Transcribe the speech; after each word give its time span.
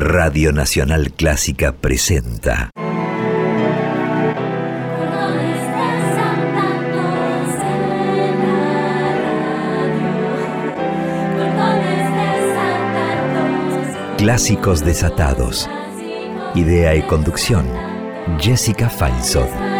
Radio 0.00 0.52
Nacional 0.52 1.10
Clásica 1.10 1.72
presenta. 1.72 2.70
Clásicos 14.18 14.84
desatados. 14.84 15.68
Idea 16.54 16.94
y 16.94 17.02
conducción. 17.02 17.66
Jessica 18.38 18.88
Feinsohn. 18.88 19.77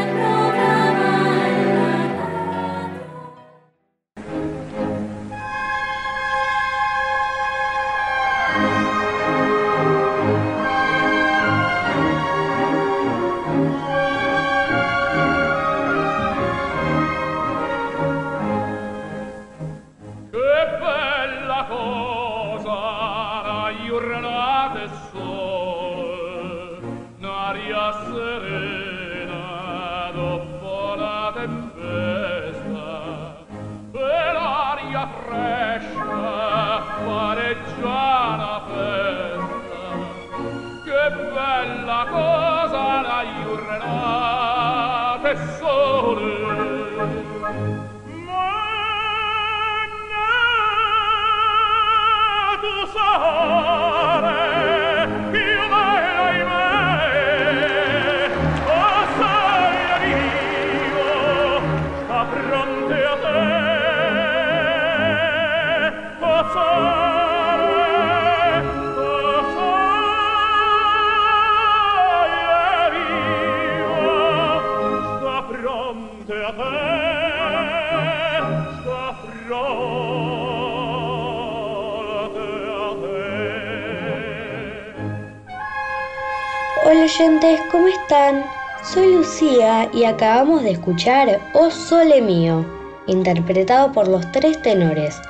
Hola 86.90 87.02
oyentes, 87.02 87.60
¿cómo 87.70 87.86
están? 87.86 88.46
Soy 88.82 89.12
Lucía 89.12 89.90
y 89.92 90.04
acabamos 90.04 90.62
de 90.62 90.70
escuchar 90.70 91.38
O 91.52 91.70
Sole 91.70 92.22
Mío, 92.22 92.64
interpretado 93.06 93.92
por 93.92 94.08
los 94.08 94.32
tres 94.32 94.62
tenores, 94.62 95.20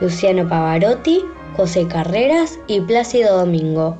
Luciano 0.00 0.48
Pavarotti, 0.48 1.20
José 1.56 1.86
Carreras 1.86 2.58
y 2.66 2.80
Plácido 2.80 3.38
Domingo. 3.38 3.96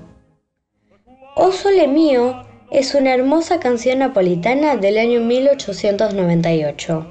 O 1.36 1.52
Sole 1.52 1.86
Mío 1.86 2.34
es 2.72 2.96
una 2.96 3.14
hermosa 3.14 3.60
canción 3.60 4.00
napolitana 4.00 4.74
del 4.74 4.98
año 4.98 5.20
1898. 5.20 7.06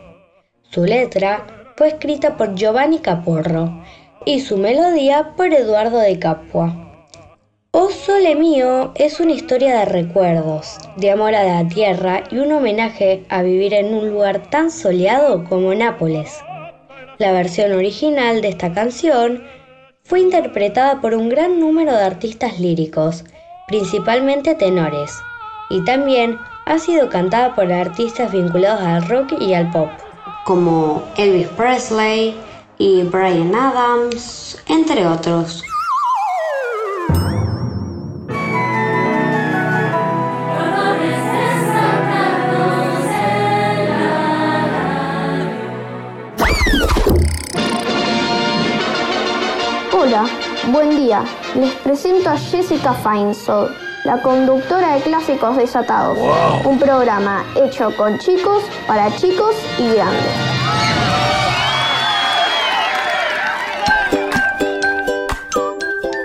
Su 0.64 0.84
letra 0.84 1.48
fue 1.78 1.88
escrita 1.88 2.36
por 2.36 2.56
Giovanni 2.56 3.00
Caporro 3.00 3.82
y 4.26 4.42
su 4.42 4.58
melodía 4.58 5.34
por 5.38 5.54
Eduardo 5.54 6.00
de 6.00 6.20
Capua. 6.20 6.93
O 7.76 7.90
Sole 7.90 8.36
Mío 8.36 8.92
es 8.94 9.20
una 9.20 9.32
historia 9.32 9.80
de 9.80 9.86
recuerdos, 9.86 10.78
de 10.98 11.10
amor 11.10 11.34
a 11.34 11.44
la 11.44 11.68
tierra 11.68 12.24
y 12.30 12.38
un 12.38 12.52
homenaje 12.52 13.26
a 13.30 13.42
vivir 13.42 13.74
en 13.74 13.96
un 13.96 14.12
lugar 14.12 14.48
tan 14.52 14.70
soleado 14.70 15.44
como 15.46 15.74
Nápoles. 15.74 16.40
La 17.18 17.32
versión 17.32 17.72
original 17.72 18.44
de 18.44 18.50
esta 18.50 18.72
canción 18.72 19.44
fue 20.04 20.20
interpretada 20.20 21.02
por 21.02 21.16
un 21.16 21.30
gran 21.30 21.60
número 21.60 21.94
de 21.94 22.04
artistas 22.04 22.60
líricos, 22.60 23.24
principalmente 23.68 24.54
tenores, 24.54 25.12
y 25.72 25.84
también 25.84 26.38
ha 26.68 26.78
sido 26.78 27.10
cantada 27.10 27.56
por 27.56 27.74
artistas 27.74 28.32
vinculados 28.32 28.84
al 28.84 29.10
rock 29.10 29.34
y 29.42 29.56
al 29.56 29.72
pop, 29.72 29.90
como 30.46 31.02
Elvis 31.18 31.48
Presley 31.48 32.36
y 32.78 33.02
Brian 33.02 33.56
Adams, 33.56 34.62
entre 34.68 35.08
otros. 35.08 35.64
Buen 50.74 50.90
día. 50.90 51.24
Les 51.56 51.72
presento 51.76 52.32
a 52.32 52.36
Jessica 52.36 52.94
Feinsold, 52.94 53.72
la 54.06 54.20
conductora 54.24 54.96
de 54.96 55.02
Clásicos 55.02 55.56
Desatados, 55.56 56.18
un 56.66 56.80
programa 56.80 57.46
hecho 57.56 57.96
con 57.96 58.18
chicos, 58.18 58.64
para 58.88 59.16
chicos 59.16 59.56
y 59.78 59.94
grandes. 59.94 60.34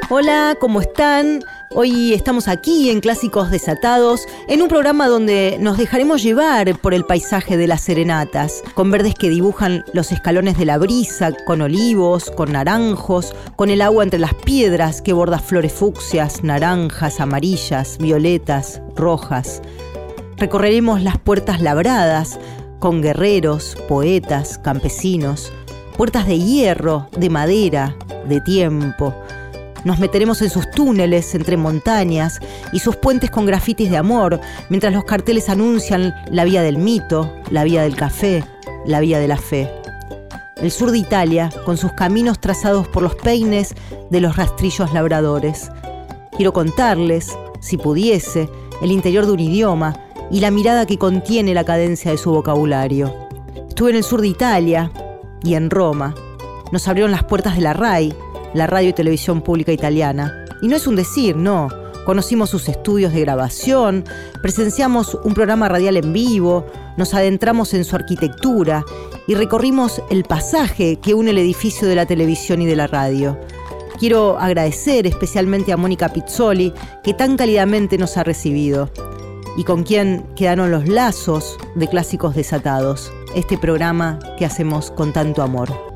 Hola, 0.08 0.56
¿cómo 0.58 0.80
están? 0.80 1.44
Hoy 1.70 2.14
estamos 2.14 2.48
aquí 2.48 2.88
en 2.88 3.00
Clásicos 3.00 3.50
Desatados, 3.50 4.26
en 4.48 4.62
un 4.62 4.68
programa 4.68 5.06
donde 5.06 5.58
nos 5.60 5.76
dejaremos 5.76 6.22
llevar 6.22 6.78
por 6.78 6.94
el 6.94 7.04
paisaje 7.04 7.58
de 7.58 7.66
las 7.66 7.82
serenatas, 7.82 8.62
con 8.72 8.90
verdes 8.90 9.14
que 9.14 9.28
dibujan 9.28 9.84
los 9.92 10.10
escalones 10.10 10.56
de 10.56 10.64
la 10.64 10.78
brisa, 10.78 11.32
con 11.44 11.60
olivos, 11.60 12.30
con 12.30 12.52
naranjos, 12.52 13.34
con 13.54 13.68
el 13.68 13.82
agua 13.82 14.02
entre 14.02 14.18
las 14.18 14.32
piedras 14.32 15.02
que 15.02 15.12
borda 15.12 15.38
flores 15.40 15.74
fucsias, 15.74 16.42
naranjas, 16.42 17.20
amarillas, 17.20 17.98
violetas, 17.98 18.80
rojas. 18.96 19.60
Recorreremos 20.38 21.02
las 21.02 21.18
puertas 21.18 21.60
labradas, 21.60 22.40
con 22.78 23.02
guerreros, 23.02 23.76
poetas, 23.88 24.56
campesinos, 24.56 25.52
puertas 25.98 26.26
de 26.26 26.38
hierro, 26.38 27.08
de 27.18 27.28
madera, 27.28 27.94
de 28.26 28.40
tiempo, 28.40 29.14
nos 29.84 29.98
meteremos 29.98 30.42
en 30.42 30.50
sus 30.50 30.70
túneles 30.70 31.34
entre 31.34 31.56
montañas 31.56 32.40
y 32.72 32.80
sus 32.80 32.96
puentes 32.96 33.30
con 33.30 33.46
grafitis 33.46 33.90
de 33.90 33.96
amor, 33.96 34.40
mientras 34.68 34.92
los 34.92 35.04
carteles 35.04 35.48
anuncian 35.48 36.14
la 36.30 36.44
vía 36.44 36.62
del 36.62 36.78
mito, 36.78 37.32
la 37.50 37.64
vía 37.64 37.82
del 37.82 37.96
café, 37.96 38.44
la 38.84 39.00
vía 39.00 39.18
de 39.18 39.28
la 39.28 39.36
fe. 39.36 39.70
El 40.56 40.70
sur 40.72 40.90
de 40.90 40.98
Italia, 40.98 41.50
con 41.64 41.76
sus 41.76 41.92
caminos 41.92 42.40
trazados 42.40 42.88
por 42.88 43.02
los 43.02 43.14
peines 43.14 43.74
de 44.10 44.20
los 44.20 44.36
rastrillos 44.36 44.92
labradores. 44.92 45.70
Quiero 46.36 46.52
contarles, 46.52 47.36
si 47.60 47.76
pudiese, 47.76 48.48
el 48.82 48.90
interior 48.90 49.26
de 49.26 49.32
un 49.32 49.40
idioma 49.40 49.94
y 50.30 50.40
la 50.40 50.50
mirada 50.50 50.86
que 50.86 50.98
contiene 50.98 51.54
la 51.54 51.64
cadencia 51.64 52.10
de 52.10 52.18
su 52.18 52.32
vocabulario. 52.32 53.14
Estuve 53.68 53.90
en 53.90 53.96
el 53.96 54.04
sur 54.04 54.20
de 54.20 54.28
Italia 54.28 54.90
y 55.42 55.54
en 55.54 55.70
Roma. 55.70 56.14
Nos 56.72 56.88
abrieron 56.88 57.12
las 57.12 57.24
puertas 57.24 57.54
de 57.54 57.62
la 57.62 57.72
RAI, 57.72 58.12
la 58.58 58.66
radio 58.66 58.90
y 58.90 58.92
televisión 58.92 59.40
pública 59.40 59.72
italiana. 59.72 60.44
Y 60.60 60.68
no 60.68 60.76
es 60.76 60.86
un 60.86 60.96
decir, 60.96 61.36
no. 61.36 61.68
Conocimos 62.04 62.50
sus 62.50 62.68
estudios 62.68 63.12
de 63.12 63.20
grabación, 63.20 64.04
presenciamos 64.42 65.16
un 65.24 65.34
programa 65.34 65.68
radial 65.68 65.96
en 65.96 66.12
vivo, 66.12 66.66
nos 66.96 67.12
adentramos 67.12 67.74
en 67.74 67.84
su 67.84 67.96
arquitectura 67.96 68.82
y 69.26 69.34
recorrimos 69.34 70.02
el 70.10 70.24
pasaje 70.24 70.96
que 70.96 71.12
une 71.14 71.30
el 71.30 71.38
edificio 71.38 71.86
de 71.86 71.94
la 71.94 72.06
televisión 72.06 72.62
y 72.62 72.66
de 72.66 72.76
la 72.76 72.86
radio. 72.86 73.38
Quiero 73.98 74.38
agradecer 74.38 75.06
especialmente 75.06 75.72
a 75.72 75.76
Mónica 75.76 76.08
Pizzoli, 76.08 76.72
que 77.02 77.14
tan 77.14 77.36
cálidamente 77.36 77.98
nos 77.98 78.16
ha 78.16 78.24
recibido 78.24 78.90
y 79.58 79.64
con 79.64 79.82
quien 79.82 80.24
quedaron 80.34 80.70
los 80.70 80.88
lazos 80.88 81.58
de 81.74 81.88
clásicos 81.88 82.34
desatados, 82.34 83.12
este 83.34 83.58
programa 83.58 84.18
que 84.38 84.46
hacemos 84.46 84.90
con 84.90 85.12
tanto 85.12 85.42
amor 85.42 85.88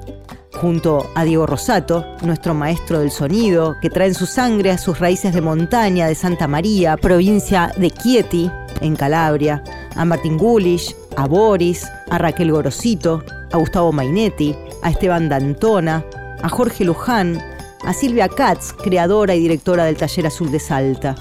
junto 0.62 1.11
a 1.17 1.25
Diego 1.25 1.44
Rosato, 1.44 2.06
nuestro 2.23 2.55
maestro 2.55 3.00
del 3.00 3.11
sonido, 3.11 3.76
que 3.82 3.91
trae 3.91 4.06
en 4.06 4.14
su 4.14 4.26
sangre 4.26 4.70
a 4.70 4.79
sus 4.79 5.00
raíces 5.00 5.35
de 5.35 5.41
montaña 5.41 6.06
de 6.06 6.14
Santa 6.14 6.47
María, 6.47 6.97
provincia 6.97 7.73
de 7.76 7.91
Chieti, 7.91 8.49
en 8.81 8.94
Calabria, 8.97 9.62
a 9.97 10.05
Martín 10.05 10.38
Gulish, 10.38 10.94
a 11.17 11.26
Boris, 11.26 11.87
a 12.11 12.19
Raquel 12.19 12.53
Gorosito, 12.53 13.25
a 13.53 13.59
Gustavo 13.59 13.91
Mainetti, 13.91 14.55
a 14.82 14.91
Esteban 14.91 15.29
Dantona, 15.29 16.05
a 16.41 16.49
Jorge 16.49 16.85
Luján 16.85 17.43
a 17.85 17.93
Silvia 17.93 18.29
Katz, 18.29 18.73
creadora 18.73 19.35
y 19.35 19.41
directora 19.41 19.85
del 19.85 19.97
Taller 19.97 20.26
Azul 20.26 20.53
de 20.53 20.61
Salta. 20.61 21.17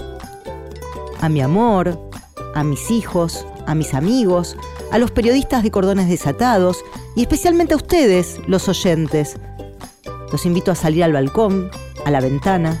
A 1.20 1.28
mi 1.28 1.40
amor, 1.40 1.98
a 2.54 2.62
mis 2.62 2.90
hijos, 2.90 3.44
a 3.66 3.74
mis 3.74 3.94
amigos, 3.94 4.56
a 4.92 4.98
los 4.98 5.10
periodistas 5.10 5.62
de 5.62 5.70
Cordones 5.70 6.08
Desatados 6.08 6.84
y 7.16 7.22
especialmente 7.22 7.72
a 7.72 7.78
ustedes, 7.78 8.38
los 8.46 8.68
oyentes. 8.68 9.36
Los 10.30 10.46
invito 10.46 10.70
a 10.70 10.74
salir 10.74 11.02
al 11.02 11.14
balcón, 11.14 11.70
a 12.04 12.10
la 12.10 12.20
ventana, 12.20 12.80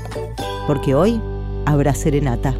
porque 0.66 0.94
hoy 0.94 1.20
habrá 1.64 1.94
serenata. 1.94 2.54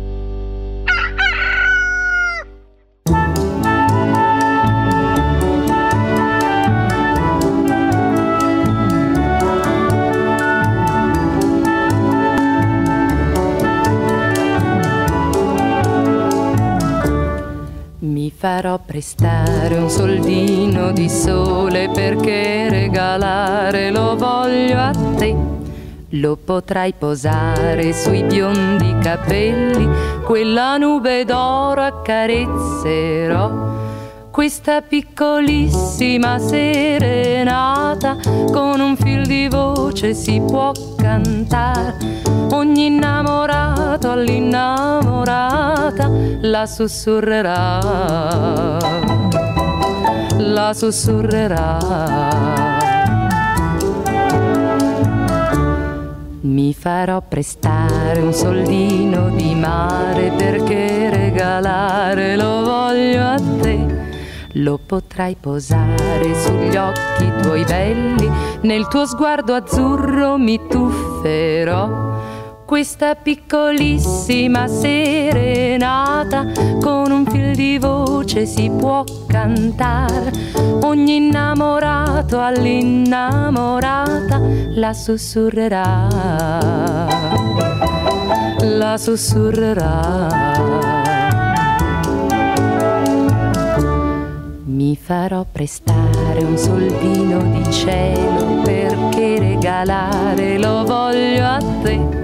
Prestare 19.02 19.74
un 19.78 19.90
soldino 19.90 20.92
di 20.92 21.08
sole 21.08 21.90
perché 21.92 22.68
regalare 22.70 23.90
lo 23.90 24.14
voglio 24.14 24.78
a 24.78 24.92
te. 25.16 25.36
Lo 26.10 26.36
potrai 26.36 26.94
posare 26.96 27.92
sui 27.92 28.22
biondi 28.22 28.94
capelli, 29.02 29.88
quella 30.22 30.76
nube 30.76 31.24
d'oro 31.24 31.80
accarezzerò. 31.80 33.50
Questa 34.30 34.82
piccolissima 34.82 36.38
serenata 36.38 38.18
con 38.52 38.78
un 38.78 38.96
fil 38.96 39.26
di 39.26 39.48
voce 39.48 40.14
si 40.14 40.40
può 40.46 40.70
cantare 40.96 41.96
ogni 42.52 42.86
innamorato 42.86 44.10
all'innamorata 44.10 46.08
la 46.42 46.66
sussurrerà, 46.66 47.78
la 50.52 50.74
sussurrerà. 50.74 51.78
Mi 56.42 56.74
farò 56.74 57.22
prestare 57.26 58.20
un 58.20 58.34
soldino 58.34 59.30
di 59.30 59.54
mare 59.54 60.32
perché 60.36 61.08
regalare 61.08 62.36
lo 62.36 62.62
voglio 62.62 63.22
a 63.22 63.40
te. 63.60 64.10
Lo 64.56 64.78
potrai 64.84 65.34
posare 65.40 66.34
sugli 66.34 66.76
occhi 66.76 67.32
tuoi 67.40 67.64
belli, 67.64 68.30
nel 68.60 68.86
tuo 68.88 69.06
sguardo 69.06 69.54
azzurro 69.54 70.36
mi 70.36 70.60
tufferò 70.68 72.11
questa 72.72 73.14
piccolissima 73.16 74.66
serenata 74.66 76.46
con 76.80 77.10
un 77.10 77.26
fil 77.26 77.54
di 77.54 77.76
voce 77.76 78.46
si 78.46 78.70
può 78.70 79.04
cantare. 79.26 80.32
Ogni 80.80 81.16
innamorato 81.16 82.40
all'innamorata 82.40 84.40
la 84.76 84.94
sussurrerà. 84.94 86.06
La 88.60 88.96
sussurrerà. 88.96 90.28
Mi 94.64 94.96
farò 94.96 95.44
prestare 95.44 96.42
un 96.42 96.56
soldino 96.56 97.42
di 97.52 97.70
cielo 97.70 98.62
perché 98.62 99.38
regalare 99.38 100.56
lo 100.56 100.84
voglio 100.84 101.44
a 101.44 101.58
te 101.82 102.21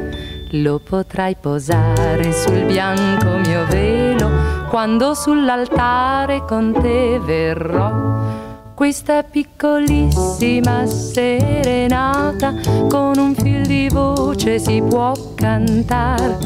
lo 0.52 0.78
potrai 0.78 1.36
posare 1.38 2.32
sul 2.32 2.64
bianco 2.64 3.36
mio 3.38 3.66
velo 3.66 4.30
quando 4.68 5.14
sull'altare 5.14 6.44
con 6.46 6.72
te 6.72 7.20
verrò. 7.22 8.46
Questa 8.74 9.24
piccolissima 9.24 10.86
serenata 10.86 12.54
con 12.88 13.18
un 13.18 13.34
fil 13.34 13.66
di 13.66 13.88
voce 13.88 14.60
si 14.60 14.80
può 14.80 15.12
cantare. 15.34 16.38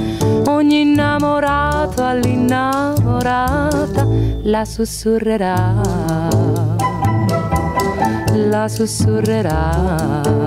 Ogni 0.47 0.81
innamorato 0.81 2.03
all'innamorata 2.03 4.07
la 4.45 4.65
sussurrerà, 4.65 5.75
la 8.33 8.67
sussurrerà. 8.67 10.42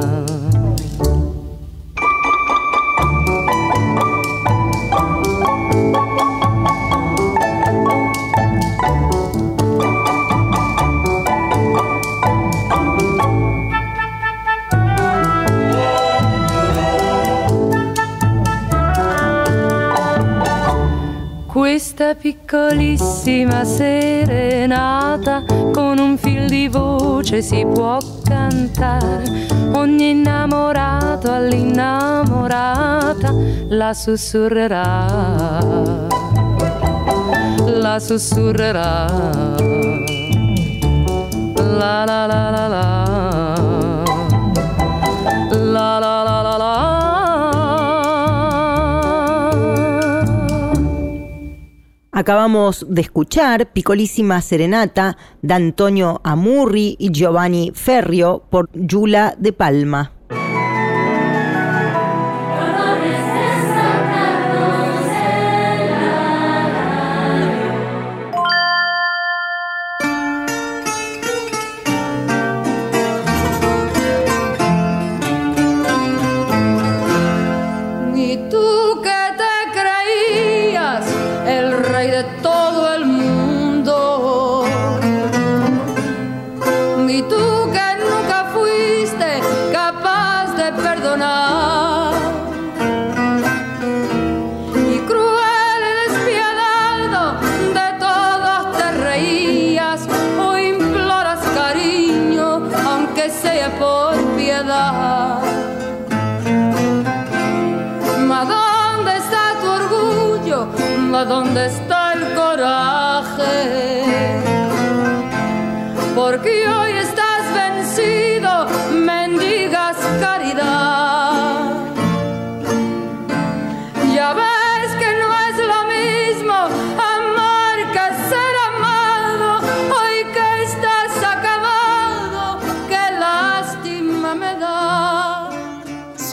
Questa 21.66 22.14
piccolissima 22.14 23.66
serenata 23.66 25.44
con 25.74 25.98
un 25.98 26.16
fil 26.16 26.48
di 26.48 26.68
voce 26.68 27.42
si 27.42 27.66
può 27.66 27.98
cantare. 28.24 29.48
Ogni 29.74 30.12
innamorato 30.12 31.32
all'innamorata 31.32 33.34
la 33.70 33.96
sussurrerà, 33.96 35.08
la 37.66 38.00
sussurrerà. 38.00 39.08
La 41.56 42.04
la 42.06 42.26
la 42.28 42.50
la 42.52 42.68
la. 42.68 43.15
Acabamos 52.18 52.86
de 52.88 53.02
escuchar 53.02 53.74
Picolísima 53.74 54.40
Serenata 54.40 55.18
de 55.42 55.54
Antonio 55.54 56.22
Amurri 56.24 56.96
y 56.98 57.12
Giovanni 57.12 57.74
Ferrio 57.76 58.42
por 58.50 58.70
Yula 58.72 59.36
de 59.38 59.52
Palma. 59.52 60.14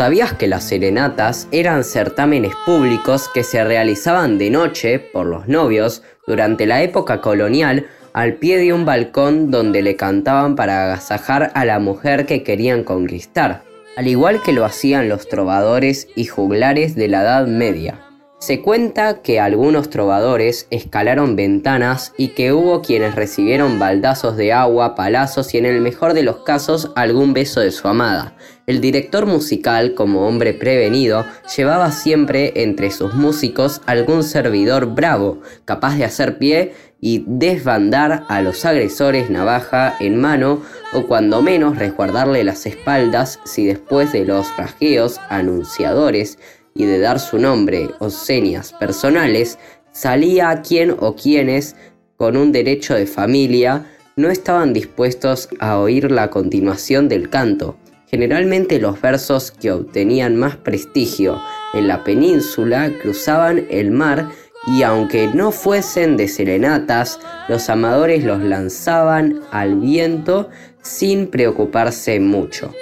¿Sabías 0.03 0.33
que 0.33 0.49
las 0.49 0.65
serenatas 0.65 1.47
eran 1.53 1.85
certámenes 1.85 2.55
públicos 2.67 3.31
que 3.33 3.45
se 3.45 3.63
realizaban 3.63 4.37
de 4.37 4.51
noche 4.51 4.99
por 4.99 5.27
los 5.27 5.47
novios 5.47 6.03
durante 6.27 6.67
la 6.67 6.83
época 6.83 7.21
colonial 7.21 7.87
al 8.13 8.35
pie 8.35 8.59
de 8.59 8.73
un 8.73 8.85
balcón 8.85 9.53
donde 9.53 9.81
le 9.81 9.95
cantaban 9.95 10.57
para 10.57 10.83
agasajar 10.83 11.53
a 11.55 11.65
la 11.65 11.79
mujer 11.79 12.27
que 12.27 12.43
querían 12.43 12.83
conquistar? 12.83 13.63
al 13.97 14.09
igual 14.09 14.43
que 14.43 14.53
lo 14.53 14.65
hacían 14.65 15.09
los 15.09 15.29
trovadores 15.29 16.09
y 16.17 16.25
juglares 16.25 16.97
de 16.97 17.07
la 17.07 17.23
Edad 17.23 17.47
Media. 17.47 18.01
Se 18.43 18.61
cuenta 18.61 19.23
que 19.23 19.39
algunos 19.39 19.89
trovadores 19.89 20.67
escalaron 20.71 21.37
ventanas 21.37 22.13
y 22.19 22.31
que 22.31 22.53
hubo 22.53 22.83
quienes 22.83 23.15
recibieron 23.15 23.79
baldazos 23.79 24.37
de 24.37 24.53
agua, 24.53 24.97
palazos 24.97 25.55
y 25.55 25.59
en 25.59 25.67
el 25.67 25.81
mejor 25.81 26.13
de 26.13 26.25
los 26.25 26.39
casos 26.39 26.91
algún 26.97 27.35
beso 27.35 27.61
de 27.61 27.71
su 27.71 27.87
amada. 27.87 28.35
El 28.67 28.81
director 28.81 29.27
musical, 29.27 29.95
como 29.95 30.27
hombre 30.27 30.55
prevenido, 30.55 31.25
llevaba 31.57 31.93
siempre 31.93 32.53
entre 32.65 32.91
sus 32.91 33.15
músicos 33.15 33.81
algún 33.87 34.25
servidor 34.25 34.87
bravo, 34.87 35.41
capaz 35.65 35.95
de 35.97 36.05
hacer 36.05 36.39
pie 36.39 36.73
y 37.01 37.23
desbandar 37.29 38.25
a 38.29 38.43
los 38.43 38.65
agresores 38.65 39.31
navaja 39.31 39.95
en 40.01 40.21
mano 40.21 40.63
o 40.93 41.07
cuando 41.07 41.43
menos 41.43 41.79
resguardarle 41.79 42.43
las 42.43 42.67
espaldas 42.67 43.39
si 43.45 43.67
después 43.67 44.11
de 44.11 44.25
los 44.25 44.57
rasgueos 44.57 45.21
anunciadores 45.29 46.39
y 46.75 46.85
de 46.85 46.99
dar 46.99 47.21
su 47.21 47.39
nombre 47.39 47.91
o 47.99 48.11
señas 48.11 48.73
personales, 48.73 49.59
salía 49.93 50.51
a 50.51 50.63
quien 50.63 50.97
o 50.99 51.15
quienes, 51.15 51.77
con 52.17 52.37
un 52.37 52.53
derecho 52.53 52.95
de 52.95 53.07
familia, 53.07 53.87
no 54.17 54.31
estaban 54.31 54.73
dispuestos 54.73 55.49
a 55.59 55.79
oír 55.79 56.11
la 56.11 56.31
continuación 56.31 57.09
del 57.09 57.31
canto. 57.31 57.77
Generalmente 58.07 58.79
los 58.79 59.01
versos 59.01 59.51
que 59.51 59.73
obtenían 59.73 60.37
más 60.37 60.57
prestigio 60.57 61.41
en 61.73 61.89
la 61.89 62.05
península 62.05 62.93
cruzaban 63.01 63.67
el 63.71 63.91
mar 63.91 64.29
y 64.67 64.83
aunque 64.83 65.29
no 65.29 65.51
fuesen 65.51 66.17
de 66.17 66.29
serenatas, 66.29 67.19
los 67.49 67.69
amadores 67.69 68.23
los 68.23 68.43
lanzaban 68.43 69.41
al 69.51 69.77
viento 69.77 70.51
sin 70.83 71.29
preocuparse 71.29 72.21
mucho. 72.21 72.73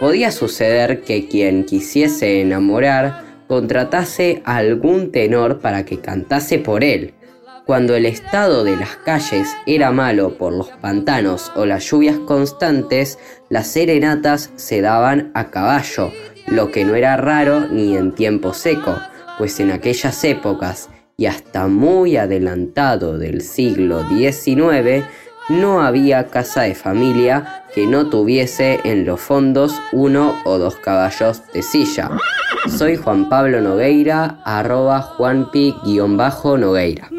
Podía 0.00 0.30
suceder 0.30 1.02
que 1.02 1.28
quien 1.28 1.64
quisiese 1.64 2.40
enamorar 2.40 3.24
contratase 3.54 4.42
a 4.44 4.56
algún 4.56 5.12
tenor 5.12 5.60
para 5.60 5.84
que 5.84 6.00
cantase 6.00 6.58
por 6.58 6.82
él. 6.82 7.14
Cuando 7.64 7.94
el 7.94 8.04
estado 8.04 8.64
de 8.64 8.76
las 8.76 8.96
calles 8.96 9.46
era 9.64 9.92
malo 9.92 10.36
por 10.36 10.52
los 10.52 10.70
pantanos 10.70 11.52
o 11.54 11.64
las 11.64 11.88
lluvias 11.88 12.18
constantes, 12.18 13.16
las 13.50 13.68
serenatas 13.68 14.50
se 14.56 14.80
daban 14.80 15.30
a 15.34 15.52
caballo, 15.52 16.10
lo 16.48 16.72
que 16.72 16.84
no 16.84 16.96
era 16.96 17.16
raro 17.16 17.68
ni 17.68 17.96
en 17.96 18.12
tiempo 18.12 18.54
seco, 18.54 18.98
pues 19.38 19.60
en 19.60 19.70
aquellas 19.70 20.24
épocas 20.24 20.90
y 21.16 21.26
hasta 21.26 21.68
muy 21.68 22.16
adelantado 22.16 23.18
del 23.18 23.40
siglo 23.40 24.02
XIX, 24.08 25.04
no 25.48 25.82
había 25.82 26.28
casa 26.28 26.62
de 26.62 26.74
familia 26.74 27.64
que 27.74 27.86
no 27.86 28.08
tuviese 28.08 28.80
en 28.84 29.04
los 29.04 29.20
fondos 29.20 29.74
uno 29.92 30.34
o 30.44 30.56
dos 30.58 30.76
caballos 30.76 31.42
de 31.52 31.62
silla. 31.62 32.10
Soy 32.78 32.96
Juan 32.96 33.28
Pablo 33.28 33.60
Nogueira, 33.60 34.38
arroba 34.44 35.02
juanpi-nogueira. 35.02 37.10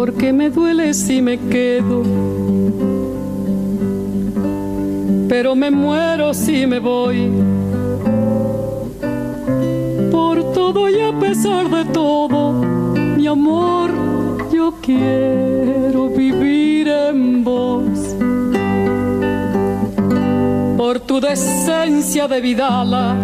Porque 0.00 0.32
me 0.32 0.48
duele 0.48 0.94
si 0.94 1.20
me 1.20 1.36
quedo, 1.36 2.02
pero 5.28 5.54
me 5.54 5.70
muero 5.70 6.32
si 6.32 6.66
me 6.66 6.78
voy 6.78 7.30
y 10.88 11.00
a 11.02 11.12
pesar 11.20 11.68
de 11.68 11.84
todo, 11.92 12.52
mi 13.18 13.26
amor, 13.26 13.90
yo 14.50 14.72
quiero 14.80 16.08
vivir 16.08 16.88
en 16.88 17.44
vos. 17.44 18.16
Por 20.78 21.00
tu 21.00 21.20
decencia 21.20 22.26
de 22.26 22.40
vidala 22.40 23.16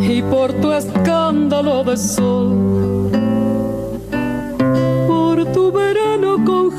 y 0.00 0.22
por 0.22 0.52
tu 0.52 0.70
escándalo 0.72 1.82
de 1.82 1.96
sol. 1.96 2.73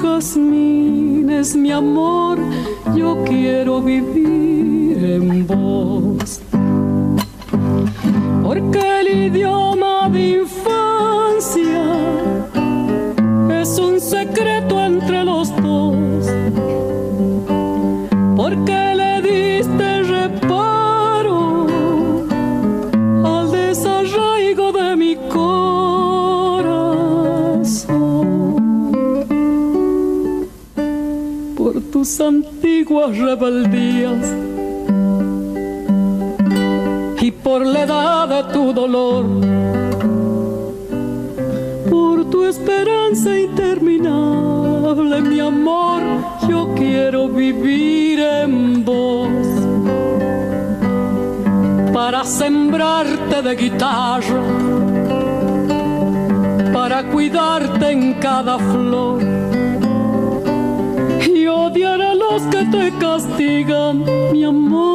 Jazmines, 0.01 1.55
mi 1.55 1.71
amor, 1.71 2.37
yo 2.95 3.23
quiero 3.25 3.81
vivir 3.81 5.03
en 5.03 5.47
vos. 5.47 6.41
Porque 8.43 9.01
el 9.01 9.07
idioma 9.27 10.09
de 10.09 10.45
rebeldías 33.13 34.33
y 37.21 37.31
por 37.31 37.65
la 37.65 37.81
edad 37.83 38.27
de 38.27 38.53
tu 38.53 38.73
dolor, 38.73 39.25
por 41.89 42.29
tu 42.29 42.45
esperanza 42.45 43.37
interminable, 43.37 45.21
mi 45.21 45.39
amor, 45.39 46.01
yo 46.47 46.73
quiero 46.75 47.27
vivir 47.29 48.19
en 48.19 48.83
vos. 48.83 49.29
Para 51.93 52.23
sembrarte 52.23 53.41
de 53.41 53.55
guitarra, 53.55 54.41
para 56.73 57.03
cuidarte 57.09 57.91
en 57.91 58.13
cada 58.15 58.57
flor 58.57 59.44
los 62.31 62.41
que 62.43 62.65
te 62.65 62.91
castigan, 62.99 64.03
mi 64.31 64.43
amor, 64.43 64.94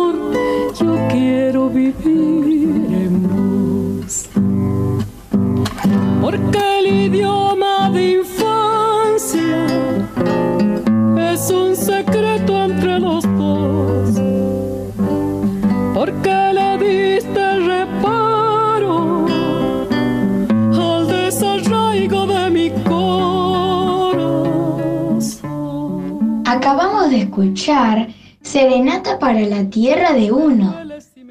Serenata 28.70 29.18
para 29.18 29.40
la 29.40 29.68
Tierra 29.68 30.12
de 30.12 30.30
Uno, 30.30 30.72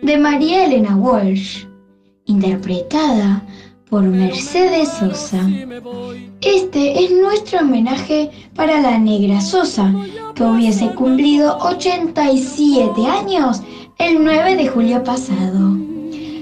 de 0.01 0.17
María 0.17 0.65
Elena 0.65 0.97
Walsh, 0.97 1.65
interpretada 2.25 3.41
por 3.89 4.01
Mercedes 4.01 4.89
Sosa. 4.89 5.49
Este 6.41 7.01
es 7.01 7.11
nuestro 7.11 7.59
homenaje 7.59 8.29
para 8.55 8.81
la 8.81 8.97
negra 8.97 9.39
Sosa, 9.39 9.89
que 10.35 10.43
hubiese 10.43 10.89
cumplido 10.95 11.57
87 11.59 13.07
años 13.07 13.61
el 13.99 14.21
9 14.21 14.57
de 14.57 14.67
julio 14.67 15.01
pasado. 15.01 15.77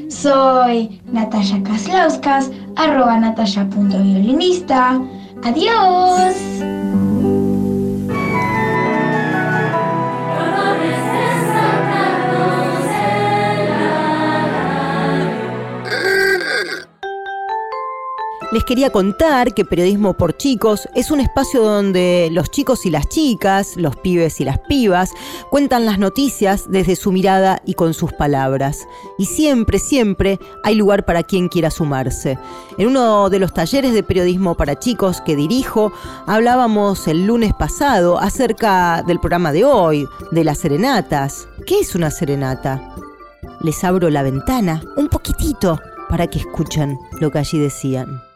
Soy 0.09 0.99
Natalia 1.11 1.61
Kaslauskas, 1.61 2.49
arroba 2.75 3.19
natalia.violinista. 3.19 4.99
Adiós. 5.43 6.96
Les 18.49 18.63
quería 18.63 18.91
contar 18.91 19.53
que 19.53 19.65
Periodismo 19.65 20.13
por 20.13 20.37
Chicos 20.37 20.87
es 20.95 21.11
un 21.11 21.19
espacio 21.19 21.61
donde 21.61 22.29
los 22.31 22.49
chicos 22.49 22.85
y 22.85 22.89
las 22.89 23.09
chicas, 23.09 23.75
los 23.75 23.97
pibes 23.97 24.39
y 24.39 24.45
las 24.45 24.57
pibas, 24.59 25.11
cuentan 25.49 25.85
las 25.85 25.99
noticias 25.99 26.63
desde 26.69 26.95
su 26.95 27.11
mirada 27.11 27.61
y 27.65 27.73
con 27.73 27.93
sus 27.93 28.13
palabras. 28.13 28.87
Y 29.17 29.25
siempre, 29.25 29.79
siempre 29.79 30.39
hay 30.63 30.75
lugar 30.75 31.03
para 31.03 31.23
quien 31.23 31.49
quiera 31.49 31.69
sumarse. 31.69 32.39
En 32.77 32.87
uno 32.87 33.29
de 33.29 33.39
los 33.39 33.53
talleres 33.53 33.93
de 33.93 34.01
periodismo 34.01 34.55
para 34.55 34.79
chicos 34.79 35.19
que 35.19 35.35
dirijo, 35.35 35.91
hablábamos 36.25 37.05
el 37.09 37.27
lunes 37.27 37.51
pasado 37.53 38.17
acerca 38.17 39.03
del 39.05 39.19
programa 39.19 39.51
de 39.51 39.65
hoy, 39.65 40.07
de 40.31 40.45
las 40.45 40.59
serenatas. 40.59 41.49
¿Qué 41.65 41.81
es 41.81 41.95
una 41.95 42.11
serenata? 42.11 42.95
Les 43.59 43.83
abro 43.83 44.09
la 44.09 44.23
ventana 44.23 44.83
un 44.95 45.09
poquitito 45.09 45.81
para 46.07 46.27
que 46.27 46.39
escuchen 46.39 46.97
lo 47.19 47.29
que 47.29 47.39
allí 47.39 47.59
decían. 47.59 48.26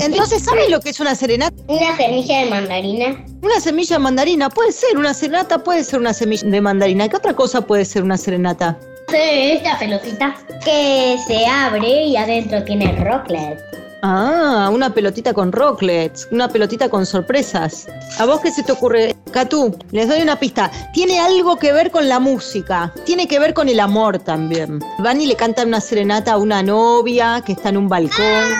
Entonces, 0.00 0.44
¿sabes 0.44 0.70
lo 0.70 0.80
que 0.80 0.90
es 0.90 1.00
una 1.00 1.14
serenata? 1.14 1.56
Una 1.66 1.96
semilla 1.96 2.40
de 2.40 2.50
mandarina. 2.50 3.24
Una 3.42 3.60
semilla 3.60 3.96
de 3.96 4.02
mandarina 4.02 4.48
puede 4.48 4.72
ser, 4.72 4.96
una 4.96 5.12
serenata 5.12 5.62
puede 5.64 5.82
ser 5.84 5.98
una 5.98 6.14
semilla 6.14 6.48
de 6.48 6.60
mandarina. 6.60 7.08
¿Qué 7.08 7.16
otra 7.16 7.34
cosa 7.34 7.62
puede 7.62 7.84
ser 7.84 8.04
una 8.04 8.16
serenata? 8.16 8.78
Esta 9.12 9.78
pelotita 9.78 10.36
que 10.64 11.16
se 11.26 11.46
abre 11.46 12.06
y 12.06 12.16
adentro 12.16 12.62
tiene 12.64 12.92
rocklet. 13.04 13.58
Ah, 14.02 14.70
una 14.72 14.94
pelotita 14.94 15.34
con 15.34 15.50
rocklets, 15.50 16.28
una 16.30 16.48
pelotita 16.48 16.88
con 16.88 17.04
sorpresas. 17.04 17.88
¿A 18.18 18.26
vos 18.26 18.40
qué 18.40 18.52
se 18.52 18.62
te 18.62 18.70
ocurre? 18.70 19.16
Katú, 19.32 19.76
les 19.90 20.06
doy 20.06 20.22
una 20.22 20.38
pista. 20.38 20.70
Tiene 20.92 21.18
algo 21.18 21.56
que 21.56 21.72
ver 21.72 21.90
con 21.90 22.08
la 22.08 22.20
música, 22.20 22.92
tiene 23.04 23.26
que 23.26 23.40
ver 23.40 23.54
con 23.54 23.68
el 23.68 23.80
amor 23.80 24.20
también. 24.20 24.78
Van 24.98 25.20
y 25.20 25.26
le 25.26 25.34
cantan 25.34 25.68
una 25.68 25.80
serenata 25.80 26.34
a 26.34 26.38
una 26.38 26.62
novia 26.62 27.42
que 27.44 27.52
está 27.52 27.70
en 27.70 27.78
un 27.78 27.88
balcón. 27.88 28.54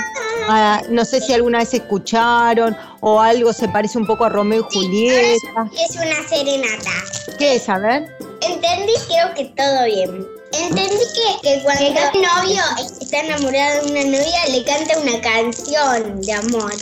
Ah, 0.48 0.82
no 0.88 1.04
sé 1.04 1.20
si 1.20 1.32
alguna 1.34 1.58
vez 1.58 1.74
escucharon 1.74 2.76
o 3.00 3.20
algo 3.20 3.52
se 3.52 3.68
parece 3.68 3.98
un 3.98 4.06
poco 4.06 4.24
a 4.24 4.30
Romeo 4.30 4.66
y 4.68 4.74
Julieta. 4.74 5.70
Es 5.72 5.94
una 5.94 6.26
serenata. 6.26 6.90
¿Qué 7.38 7.56
es? 7.56 7.68
A 7.68 7.78
ver. 7.78 8.08
Entendí, 8.40 8.92
creo 9.06 9.34
que 9.34 9.44
todo 9.54 9.84
bien. 9.84 10.37
Entendí 10.52 11.04
que, 11.14 11.40
que 11.42 11.62
cuando 11.62 11.84
un 11.84 11.94
novio 12.22 12.62
está 13.00 13.20
enamorado 13.20 13.84
de 13.84 13.90
una 13.90 14.04
novia, 14.04 14.46
le 14.50 14.62
canta 14.64 14.98
una 14.98 15.20
canción 15.20 16.20
de 16.20 16.32
amor. 16.32 16.72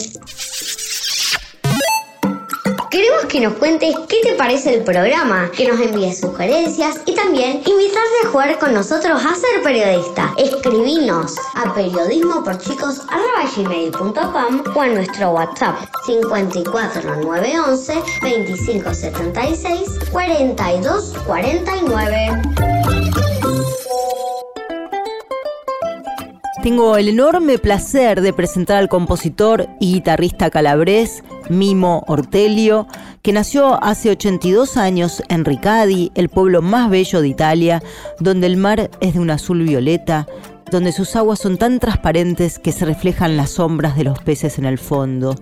Queremos 2.90 3.24
que 3.26 3.40
nos 3.40 3.52
cuentes 3.54 3.94
qué 4.08 4.20
te 4.22 4.34
parece 4.34 4.74
el 4.74 4.82
programa, 4.82 5.50
que 5.54 5.68
nos 5.68 5.80
envíes 5.80 6.20
sugerencias 6.20 7.00
y 7.04 7.14
también 7.14 7.62
invitarte 7.66 8.16
a 8.24 8.28
jugar 8.30 8.58
con 8.58 8.72
nosotros 8.72 9.22
a 9.22 9.34
ser 9.34 9.62
periodista. 9.62 10.32
Escribinos 10.38 11.34
a 11.54 11.74
periodismoporchicos.com 11.74 14.62
o 14.74 14.80
a 14.80 14.86
nuestro 14.86 15.32
WhatsApp 15.32 15.76
54911 16.06 17.94
2576 18.22 19.90
4249. 20.10 22.65
Tengo 26.66 26.96
el 26.96 27.08
enorme 27.08 27.58
placer 27.58 28.20
de 28.22 28.32
presentar 28.32 28.78
al 28.78 28.88
compositor 28.88 29.68
y 29.78 29.92
guitarrista 29.92 30.50
calabrés 30.50 31.22
Mimo 31.48 32.02
Ortelio, 32.08 32.88
que 33.22 33.32
nació 33.32 33.80
hace 33.84 34.10
82 34.10 34.76
años 34.76 35.22
en 35.28 35.44
Ricadi, 35.44 36.10
el 36.16 36.28
pueblo 36.28 36.62
más 36.62 36.90
bello 36.90 37.20
de 37.20 37.28
Italia, 37.28 37.84
donde 38.18 38.48
el 38.48 38.56
mar 38.56 38.90
es 39.00 39.14
de 39.14 39.20
un 39.20 39.30
azul 39.30 39.62
violeta, 39.62 40.26
donde 40.72 40.90
sus 40.90 41.14
aguas 41.14 41.38
son 41.38 41.56
tan 41.56 41.78
transparentes 41.78 42.58
que 42.58 42.72
se 42.72 42.84
reflejan 42.84 43.36
las 43.36 43.50
sombras 43.50 43.94
de 43.94 44.02
los 44.02 44.18
peces 44.18 44.58
en 44.58 44.64
el 44.64 44.78
fondo, 44.78 45.36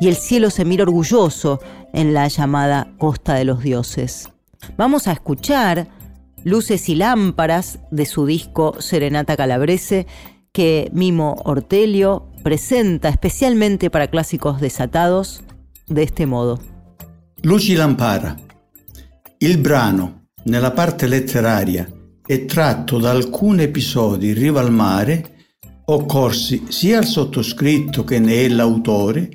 y 0.00 0.08
el 0.08 0.16
cielo 0.16 0.48
se 0.48 0.64
mira 0.64 0.84
orgulloso 0.84 1.60
en 1.92 2.14
la 2.14 2.28
llamada 2.28 2.88
Costa 2.96 3.34
de 3.34 3.44
los 3.44 3.62
Dioses. 3.62 4.30
Vamos 4.78 5.06
a 5.06 5.12
escuchar 5.12 5.88
Luces 6.44 6.88
y 6.88 6.94
Lámparas 6.94 7.78
de 7.90 8.06
su 8.06 8.26
disco 8.26 8.80
Serenata 8.80 9.36
Calabrese, 9.36 10.06
que 10.52 10.90
Mimo 10.92 11.36
Ortelio 11.44 12.28
presenta 12.42 13.08
especialmente 13.08 13.90
para 13.90 14.08
clásicos 14.08 14.60
desatados 14.60 15.42
de 15.88 16.02
este 16.02 16.26
modo. 16.26 16.60
Luci 17.42 17.74
Lampara. 17.74 18.36
Il 19.38 19.58
brano, 19.58 20.28
nella 20.44 20.70
parte 20.72 21.08
letteraria, 21.08 21.88
è 22.24 22.44
tratto 22.44 22.98
da 22.98 23.10
alcuni 23.10 23.64
episodi 23.64 24.28
in 24.28 24.34
riva 24.34 24.60
al 24.60 24.70
mare 24.70 25.32
occorsi 25.84 26.66
sia 26.68 26.98
al 26.98 27.04
sottoscritto 27.04 28.04
che 28.04 28.18
ne 28.18 28.44
è 28.44 28.48
l'autore, 28.48 29.30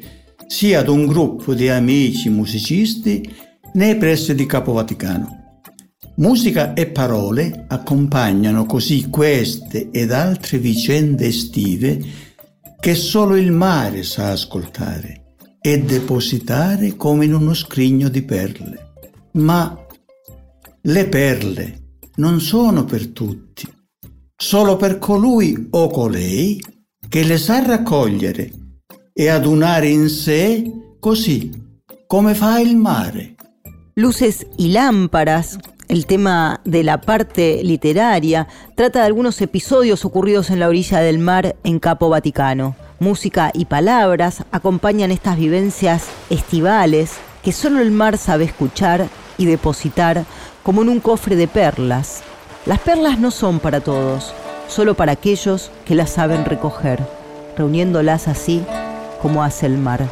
sia 0.47 0.79
ad 0.79 0.87
un 0.87 1.05
gruppo 1.05 1.53
di 1.53 1.67
amici 1.67 2.29
musicisti 2.29 3.35
nei 3.73 3.97
pressi 3.97 4.33
di 4.33 4.45
Capo 4.45 4.71
Vaticano. 4.71 5.36
Musica 6.19 6.73
e 6.73 6.87
parole 6.87 7.65
accompagnano 7.67 8.65
così 8.65 9.07
queste 9.07 9.91
ed 9.91 10.11
altre 10.11 10.57
vicende 10.57 11.27
estive 11.27 12.03
che 12.79 12.95
solo 12.95 13.35
il 13.35 13.51
mare 13.51 14.01
sa 14.01 14.31
ascoltare 14.31 15.35
e 15.61 15.79
depositare 15.79 16.95
come 16.95 17.25
in 17.25 17.35
uno 17.35 17.53
scrigno 17.53 18.09
di 18.09 18.23
perle. 18.23 18.93
Ma 19.33 19.85
le 20.81 21.07
perle 21.07 21.99
non 22.15 22.41
sono 22.41 22.83
per 22.83 23.09
tutti, 23.09 23.71
solo 24.35 24.75
per 24.75 24.97
colui 24.97 25.67
o 25.69 25.87
colei 25.89 26.59
che 27.07 27.23
le 27.25 27.37
sa 27.37 27.63
raccogliere 27.63 28.51
e 29.13 29.27
adunare 29.27 29.87
in 29.89 30.09
sé 30.09 30.63
così 30.99 31.51
come 32.07 32.33
fa 32.33 32.59
il 32.59 32.75
mare. 32.75 33.35
Luces 33.93 34.45
y 34.57 34.69
lámparas 34.69 35.57
El 35.87 36.05
tema 36.05 36.59
de 36.65 36.83
la 36.83 36.99
parte 36.99 37.63
literaria 37.63 38.47
trata 38.75 38.99
de 38.99 39.05
algunos 39.05 39.39
episodios 39.41 40.03
ocurridos 40.03 40.49
en 40.49 40.59
la 40.59 40.67
orilla 40.67 40.99
del 40.99 41.17
mar 41.17 41.55
en 41.63 41.79
Capo 41.79 42.09
Vaticano. 42.09 42.75
Música 42.99 43.51
y 43.53 43.65
palabras 43.65 44.43
acompañan 44.51 45.11
estas 45.11 45.37
vivencias 45.37 46.07
estivales 46.29 47.13
que 47.41 47.53
solo 47.53 47.79
el 47.79 47.91
mar 47.91 48.17
sabe 48.17 48.43
escuchar 48.43 49.07
y 49.37 49.45
depositar 49.45 50.25
como 50.61 50.81
en 50.81 50.89
un 50.89 50.99
cofre 50.99 51.37
de 51.37 51.47
perlas. 51.47 52.21
Las 52.65 52.79
perlas 52.79 53.17
no 53.17 53.31
son 53.31 53.59
para 53.59 53.79
todos, 53.79 54.33
solo 54.67 54.95
para 54.95 55.13
aquellos 55.13 55.71
que 55.85 55.95
las 55.95 56.09
saben 56.09 56.43
recoger, 56.43 56.99
reuniéndolas 57.55 58.27
así 58.27 58.61
como 59.21 59.41
hace 59.41 59.67
el 59.67 59.77
mar. 59.77 60.05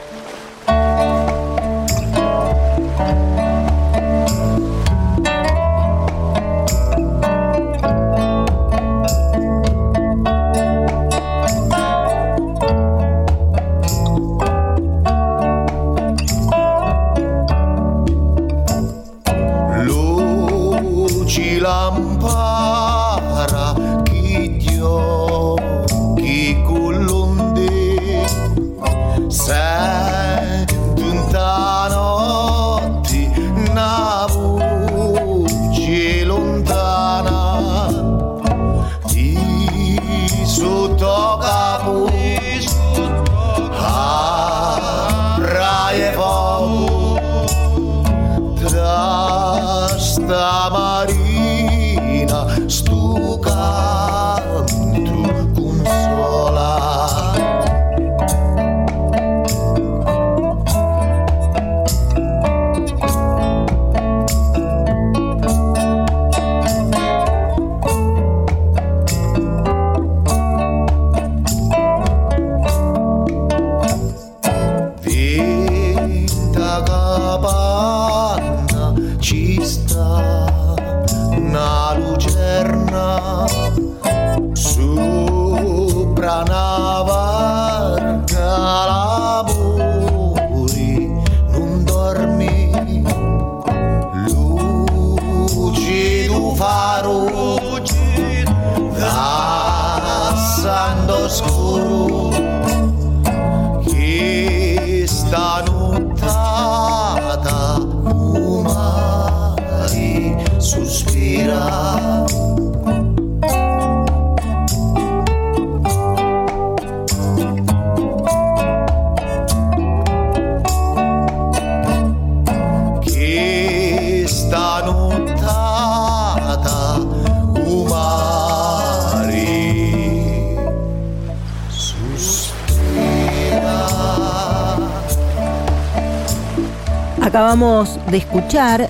Acabamos 137.36 138.00
de 138.12 138.16
escuchar 138.16 138.90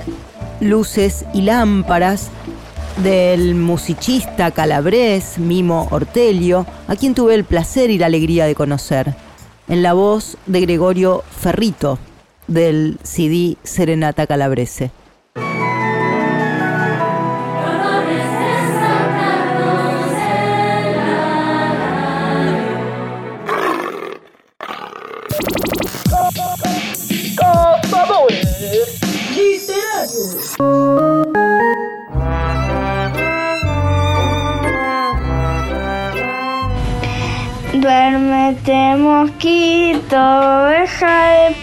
Luces 0.59 1.25
y 1.33 1.41
Lámparas 1.41 2.29
del 3.01 3.55
musicista 3.55 4.51
calabrés 4.51 5.39
Mimo 5.39 5.87
Ortelio, 5.89 6.67
a 6.87 6.95
quien 6.95 7.15
tuve 7.15 7.33
el 7.33 7.43
placer 7.43 7.89
y 7.89 7.97
la 7.97 8.05
alegría 8.05 8.45
de 8.45 8.53
conocer, 8.53 9.15
en 9.67 9.81
la 9.81 9.93
voz 9.93 10.37
de 10.45 10.61
Gregorio 10.61 11.23
Ferrito 11.27 11.97
del 12.45 12.99
CD 13.01 13.57
Serenata 13.63 14.27
Calabrese. 14.27 14.91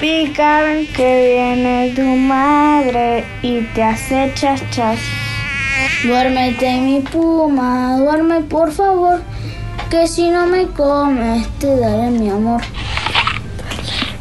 Picar 0.02 0.64
que 0.96 1.10
viene 1.30 1.92
tu 1.94 2.02
madre 2.02 3.24
y 3.40 3.60
te 3.72 3.84
hace 3.84 4.32
chas 4.34 4.60
chas. 4.72 4.98
Duérmete 6.02 6.80
mi 6.80 6.98
puma, 6.98 7.96
duerme 7.98 8.40
por 8.40 8.72
favor, 8.72 9.22
que 9.90 10.08
si 10.08 10.28
no 10.28 10.46
me 10.46 10.66
comes 10.66 11.46
te 11.60 11.76
daré 11.76 12.10
mi 12.10 12.28
amor. 12.30 12.60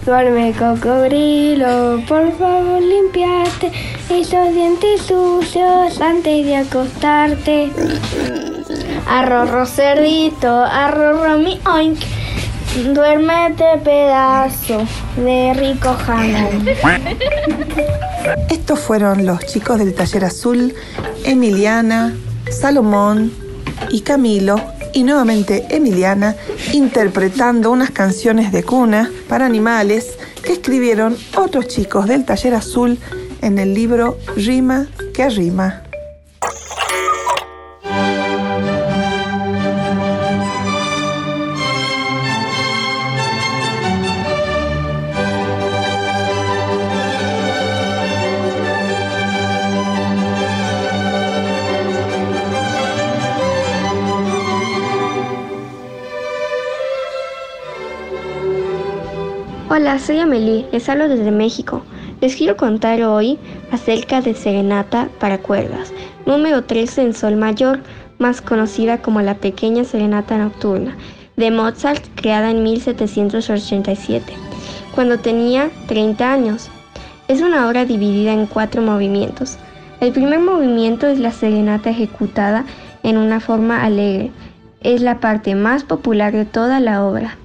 Duerme 0.05 0.53
cocodrilo, 0.53 1.99
por 2.07 2.31
favor 2.37 2.79
limpiate 2.79 3.71
esos 4.07 4.53
dientes 4.53 5.01
sucios 5.01 5.99
antes 5.99 6.45
de 6.45 6.57
acostarte. 6.57 7.71
Arrorro 9.07 9.65
cerdito, 9.65 10.63
arrorro 10.63 11.39
mi 11.39 11.59
oink. 11.65 12.20
Duérmete 12.73 13.65
pedazo 13.83 14.87
de 15.17 15.53
rico 15.53 15.93
jamón. 15.93 16.65
Estos 18.49 18.79
fueron 18.79 19.25
los 19.25 19.45
chicos 19.45 19.77
del 19.77 19.93
taller 19.93 20.23
azul, 20.23 20.73
Emiliana, 21.25 22.13
Salomón 22.49 23.33
y 23.89 24.01
Camilo, 24.01 24.55
y 24.93 25.03
nuevamente 25.03 25.65
Emiliana, 25.69 26.37
interpretando 26.71 27.71
unas 27.71 27.91
canciones 27.91 28.53
de 28.53 28.63
cuna 28.63 29.11
para 29.27 29.45
animales 29.45 30.17
que 30.41 30.53
escribieron 30.53 31.17
otros 31.35 31.67
chicos 31.67 32.07
del 32.07 32.23
taller 32.23 32.55
azul 32.55 32.97
en 33.41 33.59
el 33.59 33.73
libro 33.73 34.17
Rima 34.37 34.87
que 35.13 35.27
Rima. 35.29 35.83
Hola, 59.73 59.99
soy 59.99 60.19
Amelie, 60.19 60.65
les 60.73 60.89
hablo 60.89 61.07
desde 61.07 61.31
México. 61.31 61.81
Les 62.19 62.35
quiero 62.35 62.57
contar 62.57 63.01
hoy 63.03 63.39
acerca 63.71 64.19
de 64.19 64.33
Serenata 64.33 65.07
para 65.17 65.37
cuerdas, 65.37 65.93
número 66.25 66.65
13 66.65 67.03
en 67.03 67.13
Sol 67.13 67.37
Mayor, 67.37 67.79
más 68.19 68.41
conocida 68.41 69.01
como 69.01 69.21
la 69.21 69.35
Pequeña 69.35 69.85
Serenata 69.85 70.37
Nocturna, 70.37 70.97
de 71.37 71.51
Mozart, 71.51 72.03
creada 72.15 72.51
en 72.51 72.63
1787, 72.63 74.33
cuando 74.93 75.19
tenía 75.19 75.71
30 75.87 76.33
años. 76.33 76.69
Es 77.29 77.39
una 77.39 77.65
obra 77.65 77.85
dividida 77.85 78.33
en 78.33 78.47
cuatro 78.47 78.81
movimientos. 78.81 79.57
El 80.01 80.11
primer 80.11 80.41
movimiento 80.41 81.07
es 81.07 81.17
la 81.17 81.31
serenata 81.31 81.91
ejecutada 81.91 82.65
en 83.03 83.15
una 83.15 83.39
forma 83.39 83.85
alegre. 83.85 84.31
Es 84.81 85.01
la 85.01 85.21
parte 85.21 85.55
más 85.55 85.85
popular 85.85 86.33
de 86.33 86.43
toda 86.43 86.81
la 86.81 87.05
obra. 87.05 87.37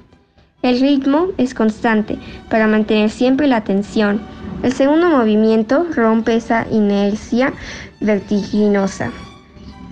El 0.62 0.80
ritmo 0.80 1.28
es 1.36 1.54
constante 1.54 2.18
para 2.50 2.66
mantener 2.66 3.10
siempre 3.10 3.46
la 3.46 3.56
atención. 3.56 4.20
El 4.62 4.72
segundo 4.72 5.08
movimiento 5.08 5.86
rompe 5.94 6.34
esa 6.34 6.66
inercia 6.70 7.52
vertiginosa. 8.00 9.12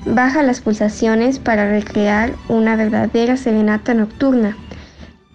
Baja 0.07 0.43
las 0.43 0.61
pulsaciones 0.61 1.39
para 1.39 1.71
recrear 1.71 2.35
una 2.49 2.77
verdadera 2.77 3.37
serenata 3.37 3.95
nocturna. 3.95 4.57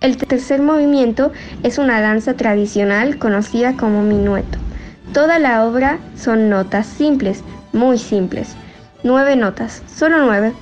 El 0.01 0.17
tercer 0.17 0.61
movimiento 0.61 1.31
es 1.63 1.77
una 1.77 2.01
danza 2.01 2.35
tradicional 2.35 3.17
conocida 3.17 3.73
como 3.77 4.01
minueto. 4.01 4.57
Toda 5.13 5.39
la 5.39 5.65
obra 5.65 5.99
son 6.15 6.49
notas 6.49 6.85
simples, 6.85 7.43
muy 7.73 7.97
simples. 7.97 8.55
Nueve 9.03 9.35
notas, 9.35 9.83
solo 9.87 10.23
nueve. 10.23 10.53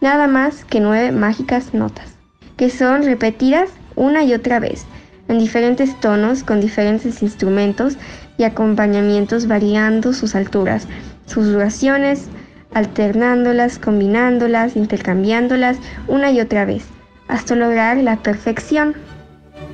Nada 0.00 0.26
más 0.26 0.64
que 0.64 0.80
nueve 0.80 1.12
mágicas 1.12 1.74
notas, 1.74 2.14
que 2.56 2.70
son 2.70 3.02
repetidas 3.02 3.70
una 3.96 4.24
y 4.24 4.34
otra 4.34 4.60
vez, 4.60 4.86
en 5.28 5.38
diferentes 5.38 5.98
tonos, 6.00 6.42
con 6.42 6.60
diferentes 6.60 7.22
instrumentos 7.22 7.96
y 8.36 8.44
acompañamientos 8.44 9.46
variando 9.46 10.12
sus 10.12 10.34
alturas, 10.34 10.86
sus 11.26 11.46
duraciones, 11.46 12.28
alternándolas, 12.74 13.78
combinándolas, 13.78 14.76
intercambiándolas 14.76 15.78
una 16.08 16.30
y 16.30 16.40
otra 16.40 16.64
vez, 16.64 16.84
hasta 17.28 17.54
lograr 17.54 17.96
la 17.98 18.16
perfección. 18.16 18.94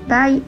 Bye. 0.09 0.42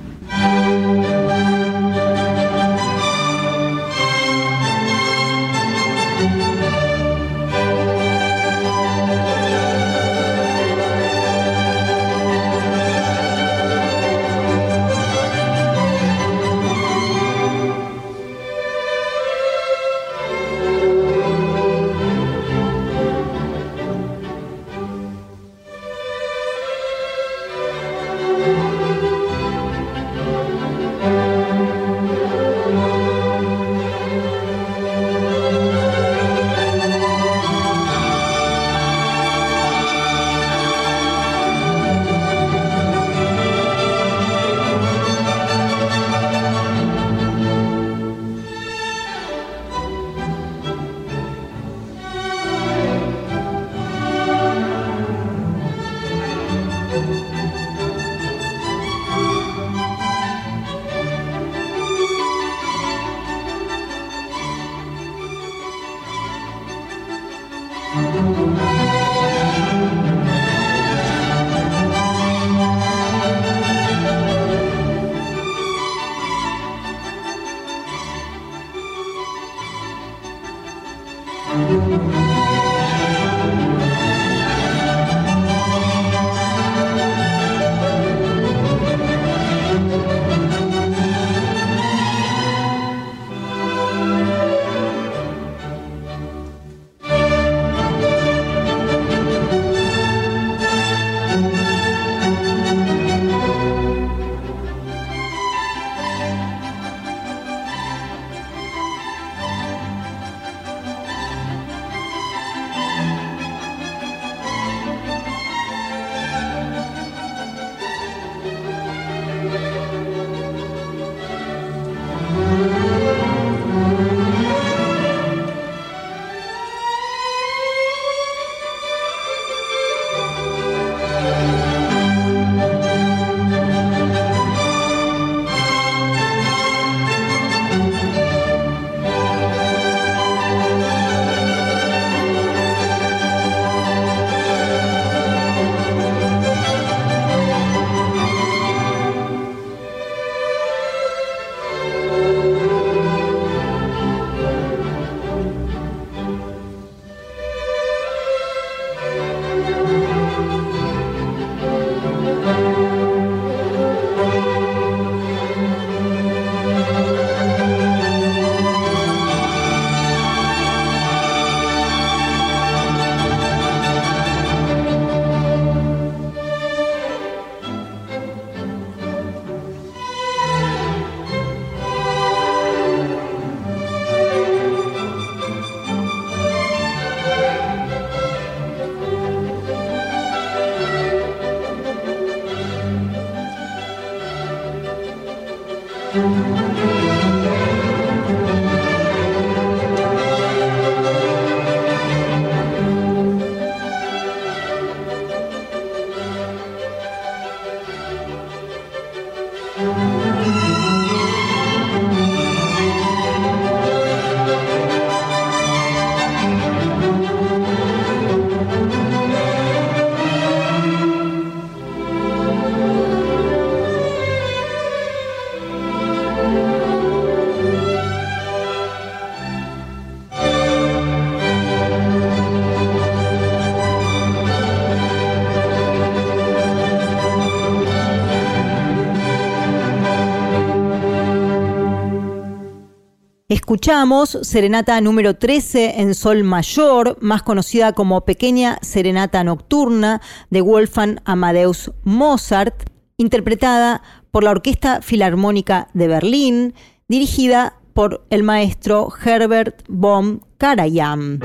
Escuchamos 243.72 244.37
Serenata 244.42 245.00
número 245.00 245.37
13 245.37 246.02
en 246.02 246.14
Sol 246.14 246.44
Mayor, 246.44 247.16
más 247.22 247.42
conocida 247.42 247.94
como 247.94 248.20
Pequeña 248.26 248.76
Serenata 248.82 249.42
Nocturna 249.44 250.20
de 250.50 250.61
Wolfgang 250.61 251.20
Amadeus 251.24 251.90
Mozart, 252.04 252.74
interpretada 253.16 254.02
por 254.30 254.44
la 254.44 254.50
Orquesta 254.50 255.00
Filarmónica 255.00 255.88
de 255.94 256.06
Berlín, 256.06 256.74
dirigida 257.08 257.78
por 257.94 258.26
el 258.28 258.42
maestro 258.42 259.08
Herbert 259.24 259.82
von 259.88 260.44
Karajan. 260.58 261.40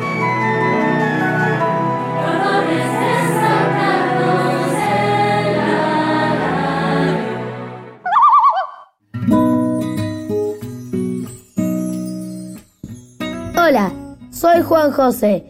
Hola, 13.68 13.92
soy 14.32 14.62
Juan 14.62 14.94
José 14.94 15.46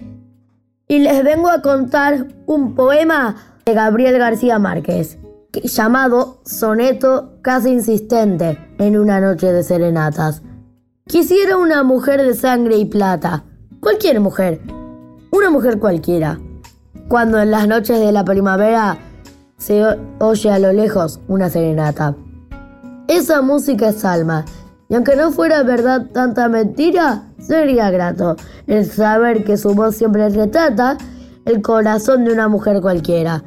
y 0.87 0.97
les 0.97 1.23
vengo 1.23 1.49
a 1.49 1.61
contar 1.61 2.25
un 2.47 2.73
poema 2.73 3.35
de 3.63 3.75
Gabriel 3.75 4.17
García 4.17 4.57
Márquez 4.57 5.19
llamado 5.53 6.39
Soneto 6.43 7.33
casi 7.43 7.69
insistente 7.69 8.57
en 8.79 8.97
una 8.97 9.19
noche 9.19 9.53
de 9.53 9.61
serenatas. 9.61 10.41
Quisiera 11.05 11.57
una 11.57 11.83
mujer 11.83 12.23
de 12.23 12.33
sangre 12.33 12.77
y 12.77 12.85
plata, 12.85 13.43
cualquier 13.81 14.19
mujer, 14.19 14.61
una 15.29 15.51
mujer 15.51 15.77
cualquiera. 15.77 16.39
Cuando 17.09 17.39
en 17.39 17.51
las 17.51 17.67
noches 17.67 17.99
de 17.99 18.11
la 18.11 18.25
primavera 18.25 18.97
se 19.57 19.85
oye 20.17 20.49
a 20.49 20.57
lo 20.57 20.73
lejos 20.73 21.19
una 21.27 21.51
serenata. 21.51 22.15
Esa 23.07 23.43
música 23.43 23.89
es 23.89 24.03
alma 24.03 24.43
y 24.89 24.95
aunque 24.95 25.15
no 25.15 25.31
fuera 25.31 25.63
verdad 25.63 26.07
tanta 26.13 26.47
mentira, 26.47 27.23
sería 27.39 27.91
grato 27.91 28.35
el 28.67 28.85
saber 28.85 29.43
que 29.43 29.57
su 29.57 29.73
voz 29.73 29.95
siempre 29.95 30.29
retrata 30.29 30.97
el 31.45 31.61
corazón 31.61 32.25
de 32.25 32.33
una 32.33 32.47
mujer 32.47 32.81
cualquiera. 32.81 33.43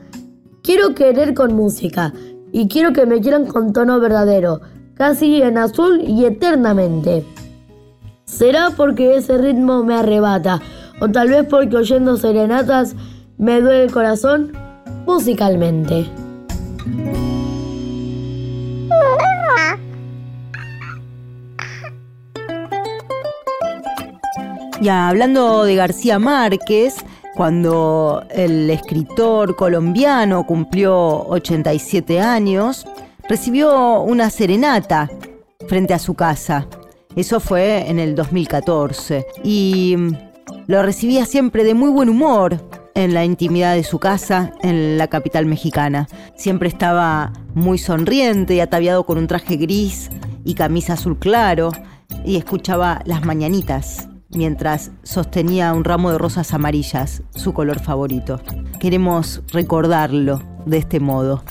Quiero 0.63 0.95
querer 0.95 1.35
con 1.35 1.55
música 1.55 2.13
y 2.53 2.69
quiero 2.69 2.93
que 2.93 3.07
me 3.07 3.21
quieran 3.21 3.47
con 3.47 3.73
tono 3.73 4.01
verdadero, 4.01 4.61
casi 4.95 5.41
en 5.41 5.57
azul 5.57 6.03
y 6.03 6.25
eternamente. 6.25 7.25
¿Será 8.25 8.71
porque 8.77 9.17
ese 9.17 9.39
ritmo 9.39 9.83
me 9.83 9.95
arrebata? 9.95 10.61
¿O 11.01 11.09
tal 11.09 11.29
vez 11.29 11.47
porque 11.49 11.77
oyendo 11.77 12.17
serenatas 12.17 12.95
me 13.39 13.61
duele 13.61 13.85
el 13.85 13.93
corazón 13.93 14.53
musicalmente? 15.07 16.07
Ya 24.81 25.11
hablando 25.11 25.65
de 25.65 25.75
García 25.75 26.19
Márquez, 26.19 27.05
cuando 27.37 28.25
el 28.31 28.71
escritor 28.71 29.55
colombiano 29.55 30.47
cumplió 30.47 31.27
87 31.29 32.19
años, 32.19 32.87
recibió 33.29 34.01
una 34.01 34.31
serenata 34.31 35.11
frente 35.69 35.93
a 35.93 35.99
su 35.99 36.15
casa. 36.15 36.67
Eso 37.15 37.41
fue 37.41 37.91
en 37.91 37.99
el 37.99 38.15
2014. 38.15 39.27
Y 39.45 39.97
lo 40.67 40.83
recibía 40.83 41.27
siempre 41.27 41.63
de 41.63 41.75
muy 41.75 41.91
buen 41.91 42.09
humor 42.09 42.57
en 42.95 43.13
la 43.13 43.27
intimidad 43.27 43.75
de 43.75 43.85
su 43.85 43.99
casa 43.99 44.55
en 44.63 44.97
la 44.97 45.09
capital 45.09 45.45
mexicana. 45.45 46.09
Siempre 46.37 46.71
estaba 46.71 47.35
muy 47.53 47.77
sonriente 47.77 48.55
y 48.55 48.61
ataviado 48.61 49.05
con 49.05 49.19
un 49.19 49.27
traje 49.27 49.59
gris 49.59 50.09
y 50.43 50.55
camisa 50.55 50.95
azul 50.95 51.19
claro 51.19 51.71
y 52.25 52.37
escuchaba 52.37 53.03
las 53.05 53.27
mañanitas 53.27 54.10
mientras 54.33 54.91
sostenía 55.03 55.73
un 55.73 55.85
ramo 55.85 56.13
de 56.13 56.19
rosas 56.19 56.55
amarillas, 56.55 57.23
su 57.35 57.53
color 57.53 57.81
favorito. 57.81 58.41
Queremos 58.79 59.43
recordarlo 59.53 60.41
de 60.67 60.79
este 60.79 61.01
modo. 61.01 61.43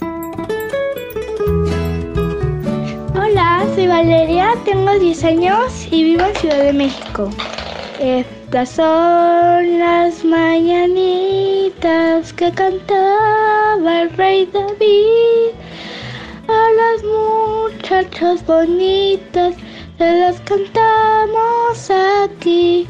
Hola, 3.16 3.66
soy 3.76 3.88
Valeria, 3.88 4.54
tengo 4.66 4.98
10 4.98 5.24
años 5.24 5.88
y 5.92 6.04
vivo 6.04 6.24
en 6.24 6.36
Ciudad 6.36 6.64
de 6.64 6.74
México. 6.74 7.30
Estas 8.00 8.70
son 8.70 9.80
las 9.80 10.24
mañanitas 10.24 12.32
que 12.34 12.52
cantaba 12.52 14.02
el 14.02 14.10
rey 14.12 14.50
David 14.54 15.52
a 16.48 16.72
las 16.80 17.04
muchachas 17.04 18.46
bonitas 18.46 19.56
las 20.00 20.40
cantamos 20.42 21.92
aquí. 22.24 22.88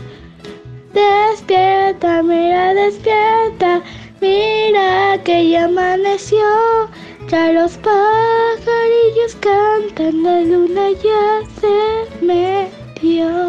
Despierta, 0.94 2.22
mira, 2.24 2.74
despierta, 2.74 3.82
mira 4.22 5.20
que 5.24 5.50
ya 5.50 5.66
amaneció. 5.66 6.40
Ya 7.28 7.52
los 7.52 7.78
pajarillos 7.78 9.36
cantan, 9.40 10.24
la 10.24 10.42
luna 10.42 10.90
ya 10.92 11.42
se 11.60 12.26
metió. 12.26 13.49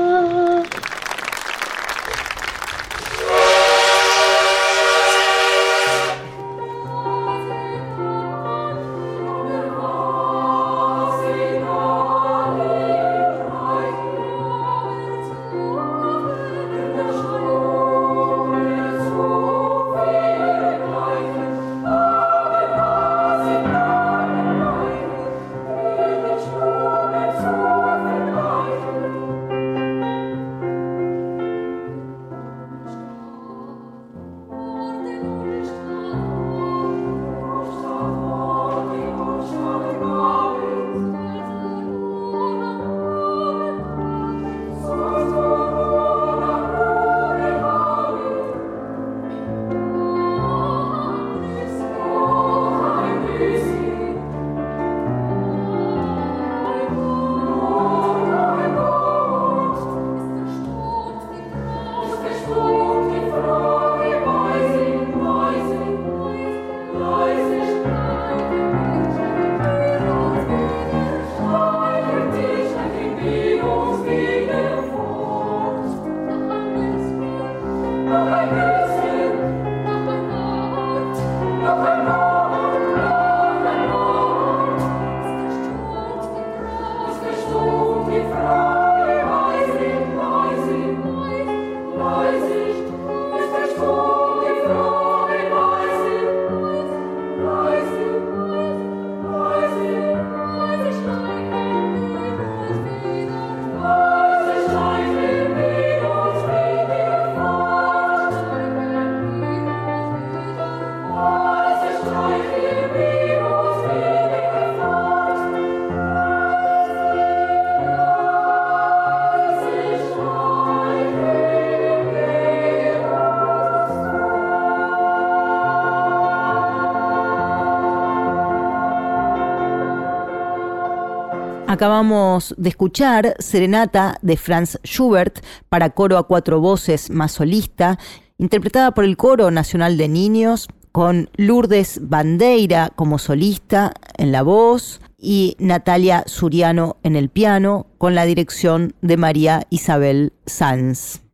Acabamos 131.81 132.55
de 132.59 132.69
escuchar 132.69 133.37
Serenata 133.39 134.19
de 134.21 134.37
Franz 134.37 134.79
Schubert 134.85 135.43
para 135.71 135.89
coro 135.89 136.19
a 136.19 136.27
cuatro 136.27 136.61
voces 136.61 137.09
más 137.09 137.33
solista, 137.33 137.99
interpretada 138.37 138.91
por 138.93 139.05
el 139.05 139.17
Coro 139.17 139.51
Nacional 139.51 139.97
de 139.97 140.07
Niños, 140.07 140.69
con 140.93 141.31
Lourdes 141.37 142.01
Bandeira 142.03 142.91
como 142.95 143.19
solista 143.19 143.95
en 144.19 144.31
la 144.31 144.43
voz 144.43 145.01
y 145.17 145.57
Natalia 145.59 146.25
Suriano 146.27 146.99
en 147.03 147.17
el 147.17 147.31
piano, 147.31 147.87
con 147.97 148.15
la 148.15 148.27
dirección 148.27 148.93
de 149.01 149.17
María 149.17 149.67
Isabel 149.71 150.35
Sanz. 150.45 151.30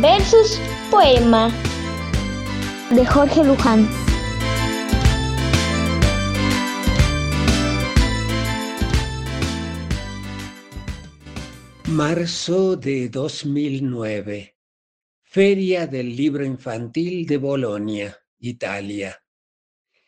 Versus 0.00 0.60
poema 0.92 1.52
de 2.90 3.04
Jorge 3.04 3.42
Luján. 3.42 3.88
Marzo 11.88 12.76
de 12.76 13.08
2009. 13.08 14.56
Feria 15.24 15.88
del 15.88 16.14
Libro 16.14 16.44
Infantil 16.44 17.26
de 17.26 17.36
Bolonia, 17.36 18.16
Italia. 18.38 19.20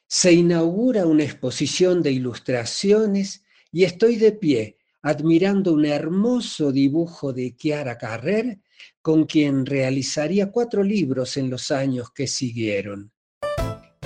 Se 0.07 0.33
inaugura 0.33 1.05
una 1.05 1.25
exposición 1.25 2.01
de 2.01 2.13
ilustraciones 2.13 3.45
y 3.73 3.83
estoy 3.83 4.17
de 4.17 4.31
pie 4.31 4.76
admirando 5.07 5.73
un 5.73 5.85
hermoso 5.85 6.73
dibujo 6.73 7.33
de 7.33 7.55
Chiara 7.55 7.97
Carrer 7.97 8.59
con 9.01 9.25
quien 9.25 9.65
realizaría 9.65 10.51
cuatro 10.51 10.83
libros 10.83 11.37
en 11.37 11.49
los 11.49 11.71
años 11.71 12.11
que 12.11 12.27
siguieron. 12.27 13.13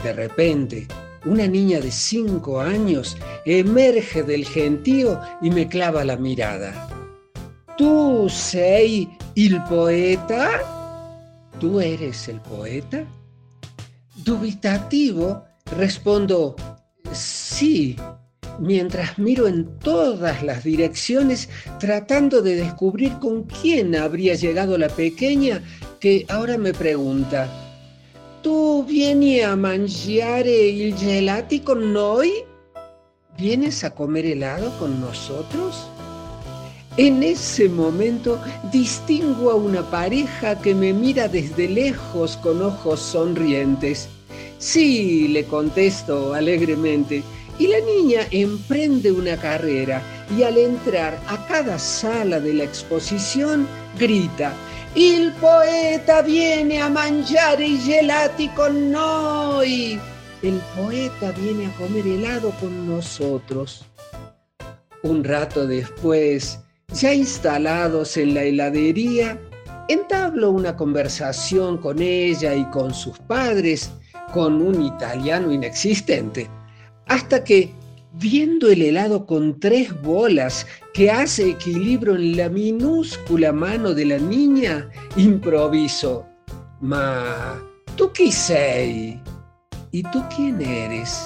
De 0.05 0.13
repente, 0.13 0.87
una 1.25 1.47
niña 1.47 1.81
de 1.81 1.91
cinco 1.91 2.61
años 2.61 3.17
emerge 3.47 4.23
del 4.25 4.45
gentío 4.45 5.19
y 5.41 5.51
me 5.51 5.69
clava 5.69 6.05
la 6.05 6.19
mirada. 6.19 6.87
¿Tú 7.79 8.29
sei 8.29 9.09
el 9.35 9.63
poeta? 9.65 11.49
¿Tú 11.59 11.81
eres 11.81 12.29
el 12.29 12.43
poeta? 12.43 13.07
Dubitativo, 14.17 15.47
respondo, 15.79 16.57
sí, 17.11 17.97
mientras 18.61 19.19
miro 19.19 19.49
en 19.49 19.67
todas 19.79 20.43
las 20.43 20.63
direcciones 20.65 21.49
tratando 21.79 22.43
de 22.43 22.57
descubrir 22.57 23.19
con 23.19 23.45
quién 23.45 23.97
habría 23.97 24.35
llegado 24.35 24.77
la 24.77 24.89
pequeña 24.89 25.63
que 25.99 26.27
ahora 26.29 26.59
me 26.59 26.73
pregunta, 26.73 27.49
¿tú 28.43 28.85
vienes 28.87 29.45
a 29.45 29.57
mangiare 29.57 30.69
il 30.69 30.95
gelati 30.97 31.61
con 31.61 31.93
noi? 31.93 32.31
¿Vienes 33.39 33.85
a 33.85 33.95
comer 33.95 34.27
helado 34.27 34.71
con 34.79 35.01
nosotros? 35.01 35.87
En 36.97 37.23
ese 37.23 37.69
momento 37.69 38.39
distingo 38.73 39.51
a 39.51 39.55
una 39.55 39.83
pareja 39.91 40.61
que 40.61 40.75
me 40.75 40.93
mira 40.93 41.29
desde 41.29 41.69
lejos 41.69 42.37
con 42.39 42.61
ojos 42.61 43.01
sonrientes. 43.01 44.09
Sí, 44.59 45.29
le 45.29 45.45
contesto 45.45 46.35
alegremente, 46.35 47.23
y 47.61 47.67
la 47.67 47.81
niña 47.81 48.23
emprende 48.31 49.13
una 49.13 49.37
carrera 49.37 50.03
y 50.35 50.45
al 50.45 50.57
entrar 50.57 51.21
a 51.29 51.47
cada 51.47 51.79
sala 51.79 52.41
de 52.41 52.55
la 52.55 52.65
exposición 52.65 53.69
grita, 53.99 54.55
el 54.95 55.31
poeta 55.35 56.23
viene 56.23 56.81
a 56.81 56.89
mangiare 56.89 57.67
i 57.67 57.77
gelati 57.77 58.49
con 58.49 58.91
noi. 58.91 60.01
El 60.43 60.59
poeta 60.75 61.33
viene 61.33 61.67
a 61.67 61.73
comer 61.77 62.07
helado 62.07 62.51
con 62.61 62.89
nosotros. 62.89 63.85
Un 65.03 65.23
rato 65.23 65.67
después, 65.67 66.59
ya 66.95 67.13
instalados 67.13 68.17
en 68.17 68.33
la 68.33 68.43
heladería, 68.43 69.39
entablo 69.89 70.51
una 70.51 70.77
conversación 70.77 71.77
con 71.77 72.01
ella 72.01 72.55
y 72.55 72.65
con 72.71 72.95
sus 72.95 73.19
padres 73.19 73.91
con 74.33 74.63
un 74.63 74.83
italiano 74.83 75.53
inexistente 75.53 76.49
hasta 77.11 77.43
que, 77.43 77.73
viendo 78.13 78.71
el 78.71 78.83
helado 78.83 79.27
con 79.27 79.59
tres 79.59 80.01
bolas 80.01 80.65
que 80.95 81.11
hace 81.11 81.51
equilibrio 81.51 82.15
en 82.15 82.37
la 82.37 82.49
minúscula 82.49 83.53
mano 83.53 83.93
de 83.95 84.05
la 84.05 84.19
niña, 84.19 84.89
improviso. 85.17 86.25
Ma, 86.81 87.61
¿tú 87.97 88.13
qué 88.13 88.31
sei? 88.31 89.21
¿Y 89.91 90.05
tú 90.05 90.23
quién 90.35 90.63
eres? 90.63 91.21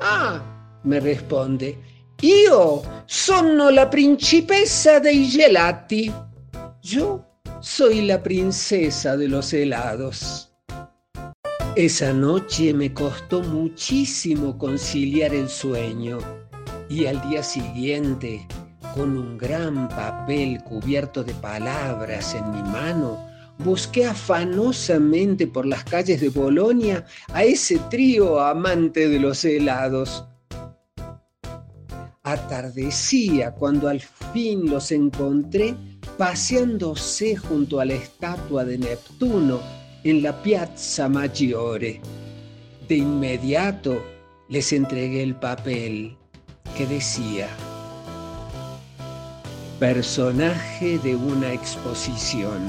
Ah, 0.00 0.42
me 0.82 0.98
responde, 0.98 1.78
io 2.20 2.82
sono 3.06 3.70
la 3.70 3.88
principessa 3.88 4.98
dei 4.98 5.26
gelati. 5.26 6.12
Yo 6.82 7.24
soy 7.60 8.02
la 8.02 8.20
princesa 8.20 9.16
de 9.16 9.28
los 9.28 9.52
helados. 9.52 10.53
Esa 11.76 12.12
noche 12.12 12.72
me 12.72 12.94
costó 12.94 13.42
muchísimo 13.42 14.56
conciliar 14.56 15.34
el 15.34 15.48
sueño 15.48 16.18
y 16.88 17.06
al 17.06 17.20
día 17.28 17.42
siguiente, 17.42 18.46
con 18.94 19.18
un 19.18 19.36
gran 19.36 19.88
papel 19.88 20.62
cubierto 20.62 21.24
de 21.24 21.34
palabras 21.34 22.36
en 22.36 22.48
mi 22.52 22.62
mano, 22.62 23.18
busqué 23.58 24.06
afanosamente 24.06 25.48
por 25.48 25.66
las 25.66 25.82
calles 25.82 26.20
de 26.20 26.28
Bolonia 26.28 27.06
a 27.32 27.42
ese 27.42 27.80
trío 27.90 28.38
amante 28.38 29.08
de 29.08 29.18
los 29.18 29.44
helados. 29.44 30.24
Atardecía 32.22 33.50
cuando 33.50 33.88
al 33.88 34.00
fin 34.32 34.70
los 34.70 34.92
encontré 34.92 35.74
paseándose 36.16 37.34
junto 37.34 37.80
a 37.80 37.84
la 37.84 37.94
estatua 37.94 38.64
de 38.64 38.78
Neptuno 38.78 39.83
en 40.04 40.22
la 40.22 40.42
Piazza 40.42 41.08
Maggiore. 41.08 41.98
De 42.86 42.96
inmediato 42.96 44.04
les 44.50 44.70
entregué 44.74 45.22
el 45.22 45.34
papel 45.34 46.14
que 46.76 46.86
decía, 46.86 47.48
personaje 49.80 50.98
de 50.98 51.16
una 51.16 51.54
exposición. 51.54 52.60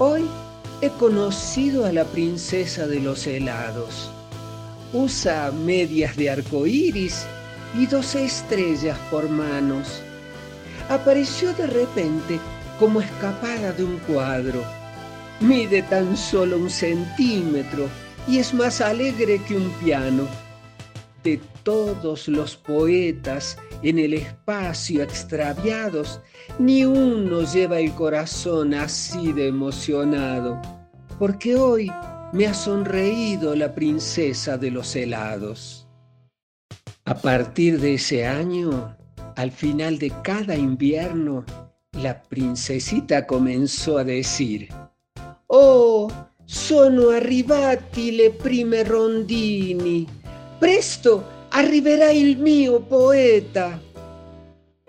Hoy 0.00 0.26
he 0.82 0.88
conocido 0.90 1.86
a 1.86 1.92
la 1.92 2.04
princesa 2.04 2.88
de 2.88 2.98
los 2.98 3.28
helados. 3.28 4.10
Usa 4.92 5.52
medias 5.52 6.16
de 6.16 6.30
arco 6.30 6.66
iris 6.66 7.26
y 7.78 7.86
dos 7.86 8.16
estrellas 8.16 8.98
por 9.08 9.28
manos. 9.28 10.02
Apareció 10.88 11.52
de 11.52 11.68
repente 11.68 12.40
como 12.80 13.00
escapada 13.00 13.70
de 13.72 13.84
un 13.84 13.98
cuadro 13.98 14.79
Mide 15.40 15.82
tan 15.82 16.16
solo 16.18 16.58
un 16.58 16.68
centímetro 16.68 17.88
y 18.28 18.38
es 18.38 18.52
más 18.52 18.82
alegre 18.82 19.40
que 19.48 19.56
un 19.56 19.70
piano. 19.82 20.28
De 21.24 21.40
todos 21.62 22.28
los 22.28 22.56
poetas 22.56 23.56
en 23.82 23.98
el 23.98 24.14
espacio 24.14 25.02
extraviados, 25.02 26.20
ni 26.58 26.84
uno 26.84 27.42
lleva 27.42 27.78
el 27.78 27.92
corazón 27.94 28.74
así 28.74 29.32
de 29.32 29.48
emocionado, 29.48 30.60
porque 31.18 31.56
hoy 31.56 31.90
me 32.32 32.46
ha 32.46 32.54
sonreído 32.54 33.56
la 33.56 33.74
princesa 33.74 34.58
de 34.58 34.70
los 34.70 34.94
helados. 34.94 35.88
A 37.06 37.14
partir 37.14 37.80
de 37.80 37.94
ese 37.94 38.26
año, 38.26 38.96
al 39.36 39.50
final 39.50 39.98
de 39.98 40.12
cada 40.22 40.54
invierno, 40.54 41.44
la 41.92 42.22
princesita 42.22 43.26
comenzó 43.26 43.98
a 43.98 44.04
decir, 44.04 44.68
Oh, 45.52 46.08
sono 46.44 47.08
arrivati 47.08 48.14
le 48.14 48.30
prime 48.30 48.84
rondini. 48.84 50.06
Presto 50.60 51.24
arriverà 51.48 52.12
il 52.12 52.38
mio 52.38 52.78
poeta. 52.78 53.80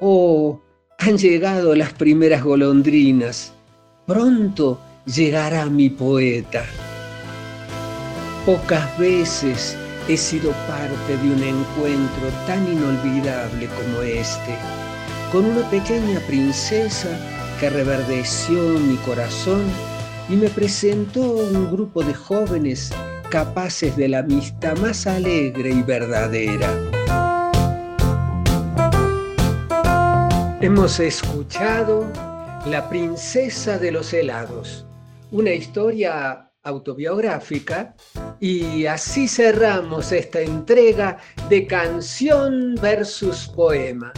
Oh, 0.02 0.62
han 0.98 1.18
llegado 1.18 1.74
las 1.74 1.94
primeras 1.94 2.44
golondrinas. 2.44 3.54
Pronto 4.06 4.80
llegará 5.06 5.66
mi 5.66 5.90
poeta. 5.90 6.64
Pocas 8.46 8.86
veces 9.00 9.76
he 10.08 10.16
sido 10.16 10.52
parte 10.68 11.18
de 11.24 11.28
un 11.28 11.42
encuentro 11.42 12.30
tan 12.46 12.72
inolvidable 12.72 13.66
como 13.66 14.04
este, 14.04 14.56
con 15.32 15.44
una 15.46 15.68
pequeña 15.72 16.20
princesa 16.28 17.10
que 17.60 17.72
reverdeció 17.72 18.62
mi 18.78 18.98
corazón 18.98 19.64
y 20.32 20.38
me 20.38 20.50
presentó 20.50 21.22
un 21.22 21.70
grupo 21.70 22.04
de 22.04 22.14
jóvenes 22.14 22.94
capaces 23.30 23.98
de 23.98 24.08
la 24.08 24.20
amistad 24.20 24.78
más 24.78 25.06
alegre 25.06 25.72
y 25.72 25.82
verdadera. 25.82 26.70
Hemos 30.62 31.00
escuchado 31.02 32.08
La 32.66 32.88
princesa 32.88 33.78
de 33.78 33.92
los 33.92 34.14
helados, 34.14 34.86
una 35.32 35.52
historia 35.52 36.50
autobiográfica 36.64 37.96
y 38.40 38.86
así 38.86 39.28
cerramos 39.28 40.14
esta 40.14 40.40
entrega 40.40 41.18
de 41.50 41.68
canción 41.68 42.76
versus 42.76 43.50
poema. 43.50 44.14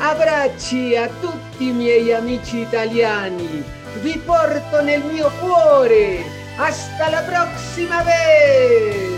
Abbracci 0.00 0.94
a 0.96 1.08
tutti 1.08 1.43
i 1.58 1.70
miei 1.72 2.12
amici 2.12 2.60
italiani, 2.60 3.64
vi 4.00 4.20
porto 4.24 4.82
nel 4.82 5.02
mio 5.04 5.30
cuore, 5.40 6.24
hasta 6.56 7.08
la 7.10 7.20
prossima 7.20 8.02
vez! 8.02 9.12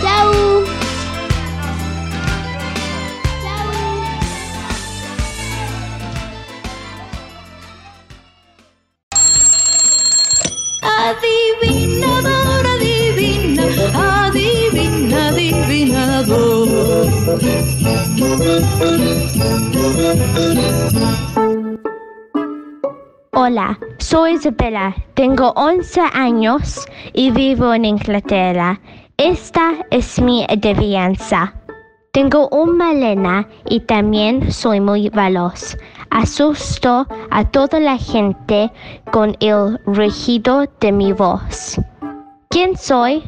Ciao! 0.00 0.49
Hola, 23.32 23.78
soy 23.98 24.32
Isabella, 24.32 24.94
tengo 25.14 25.52
11 25.56 26.00
años 26.12 26.86
y 27.14 27.30
vivo 27.30 27.72
en 27.72 27.84
Inglaterra. 27.86 28.78
Esta 29.16 29.72
es 29.90 30.20
mi 30.20 30.44
adivinanza. 30.48 31.54
Tengo 32.12 32.48
un 32.48 32.76
melena 32.76 33.48
y 33.66 33.80
también 33.80 34.52
soy 34.52 34.80
muy 34.80 35.08
veloz. 35.08 35.76
Asusto 36.10 37.06
a 37.30 37.44
toda 37.44 37.80
la 37.80 37.96
gente 37.96 38.70
con 39.12 39.36
el 39.40 39.78
rugido 39.86 40.66
de 40.80 40.92
mi 40.92 41.12
voz. 41.12 41.80
¿Quién 42.50 42.76
soy? 42.76 43.22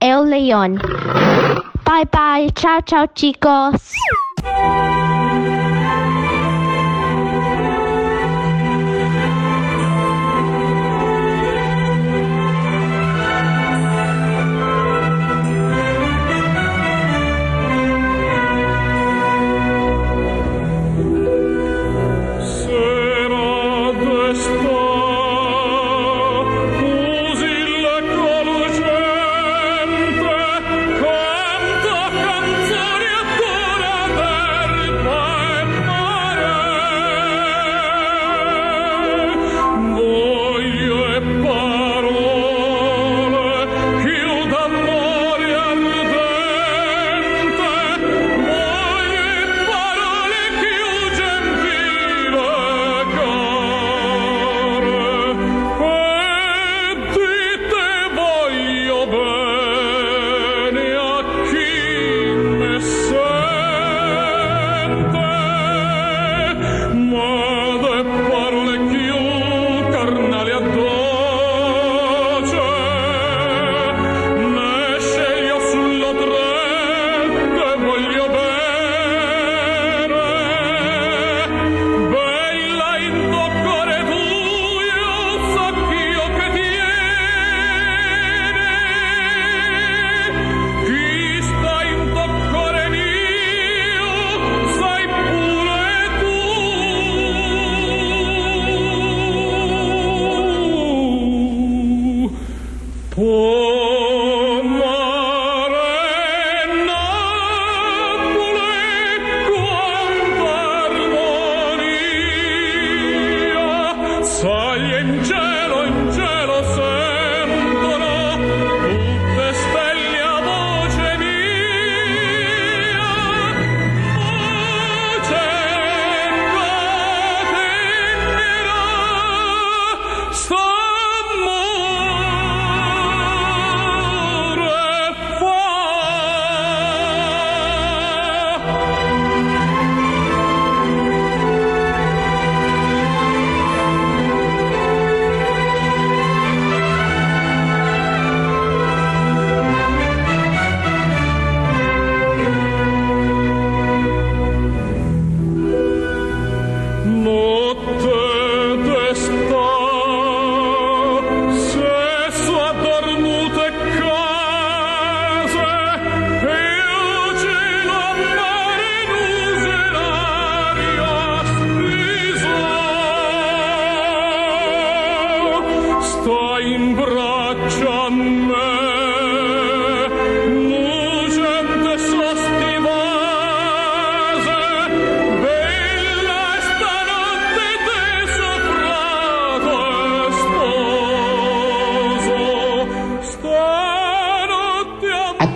El 0.00 0.28
león. 0.28 0.80
Bye 1.90 2.04
bye, 2.04 2.48
chao 2.54 2.80
chao 2.82 3.06
chicos. 3.16 3.90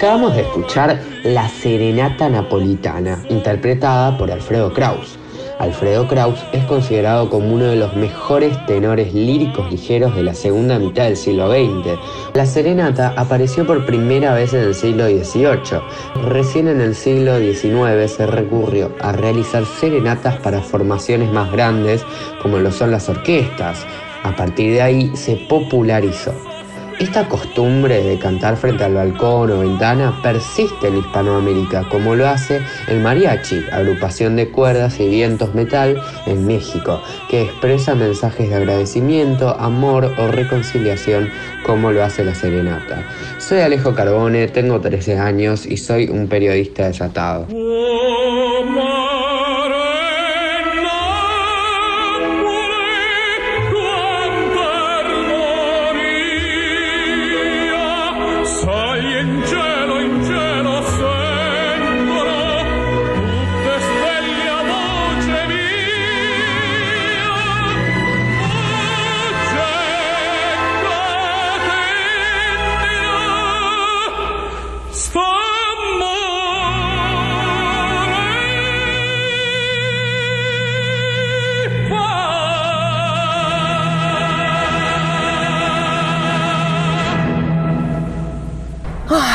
Acabamos 0.05 0.37
de 0.37 0.43
escuchar 0.43 1.01
La 1.23 1.49
Serenata 1.49 2.29
Napolitana, 2.29 3.25
interpretada 3.31 4.19
por 4.19 4.31
Alfredo 4.31 4.71
Kraus. 4.71 5.19
Alfredo 5.59 6.07
Kraus 6.07 6.45
es 6.53 6.63
considerado 6.67 7.31
como 7.31 7.55
uno 7.55 7.65
de 7.65 7.77
los 7.77 7.97
mejores 7.97 8.55
tenores 8.67 9.15
líricos 9.15 9.73
ligeros 9.73 10.15
de 10.15 10.25
la 10.25 10.35
segunda 10.35 10.79
mitad 10.79 11.05
del 11.05 11.17
siglo 11.17 11.51
XX. 11.51 11.99
La 12.35 12.45
serenata 12.45 13.15
apareció 13.17 13.67
por 13.67 13.87
primera 13.87 14.35
vez 14.35 14.53
en 14.53 14.65
el 14.65 14.75
siglo 14.75 15.07
XVIII. 15.07 15.81
Recién 16.27 16.69
en 16.69 16.83
el 16.83 16.95
siglo 16.95 17.39
XIX 17.39 18.13
se 18.13 18.27
recurrió 18.27 18.93
a 19.01 19.13
realizar 19.13 19.65
serenatas 19.65 20.37
para 20.37 20.61
formaciones 20.61 21.33
más 21.33 21.51
grandes 21.51 22.05
como 22.43 22.59
lo 22.59 22.71
son 22.71 22.91
las 22.91 23.09
orquestas. 23.09 23.87
A 24.23 24.37
partir 24.37 24.75
de 24.75 24.83
ahí 24.83 25.11
se 25.17 25.37
popularizó. 25.49 26.54
Esta 27.01 27.29
costumbre 27.29 28.03
de 28.03 28.19
cantar 28.19 28.57
frente 28.57 28.85
al 28.85 28.95
balcón 28.95 29.51
o 29.51 29.59
ventana 29.61 30.21
persiste 30.23 30.89
en 30.89 30.99
Hispanoamérica, 30.99 31.89
como 31.89 32.15
lo 32.15 32.29
hace 32.29 32.63
el 32.89 33.01
mariachi, 33.01 33.65
agrupación 33.73 34.37
de 34.37 34.49
cuerdas 34.49 35.01
y 35.01 35.09
vientos 35.09 35.55
metal 35.55 36.01
en 36.27 36.47
México, 36.47 37.01
que 37.29 37.43
expresa 37.43 37.95
mensajes 37.95 38.49
de 38.49 38.55
agradecimiento, 38.55 39.49
amor 39.59 40.15
o 40.19 40.29
reconciliación, 40.29 41.31
como 41.67 41.91
lo 41.91 42.05
hace 42.05 42.25
la 42.25 42.35
serenata. 42.35 43.05
Soy 43.39 43.61
Alejo 43.61 43.95
Carbone, 43.95 44.47
tengo 44.49 44.81
13 44.81 45.19
años 45.19 45.67
y 45.67 45.77
soy 45.77 46.09
un 46.09 46.29
periodista 46.29 46.87
desatado. 46.87 47.47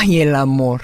Ay, 0.09 0.21
el 0.21 0.33
amor. 0.33 0.81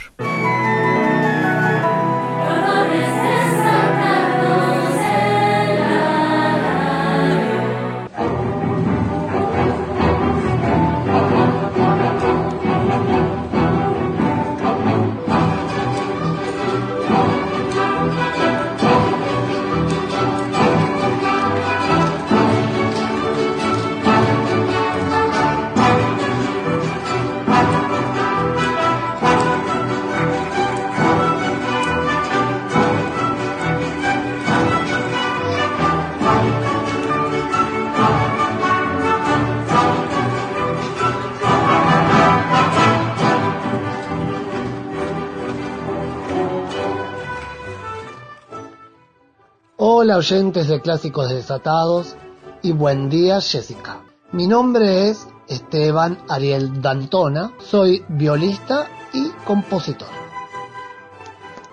Oyentes 50.16 50.70
de 50.70 50.80
Clásicos 50.80 51.30
Desatados 51.30 52.16
y 52.61 52.72
buen 52.72 53.09
día 53.09 53.41
Jessica. 53.41 53.99
Mi 54.32 54.47
nombre 54.47 55.09
es 55.09 55.28
Esteban 55.49 56.18
Ariel 56.30 56.82
Dantona, 56.82 57.51
soy 57.59 58.05
violista 58.07 58.88
y 59.11 59.28
compositor. 59.45 60.07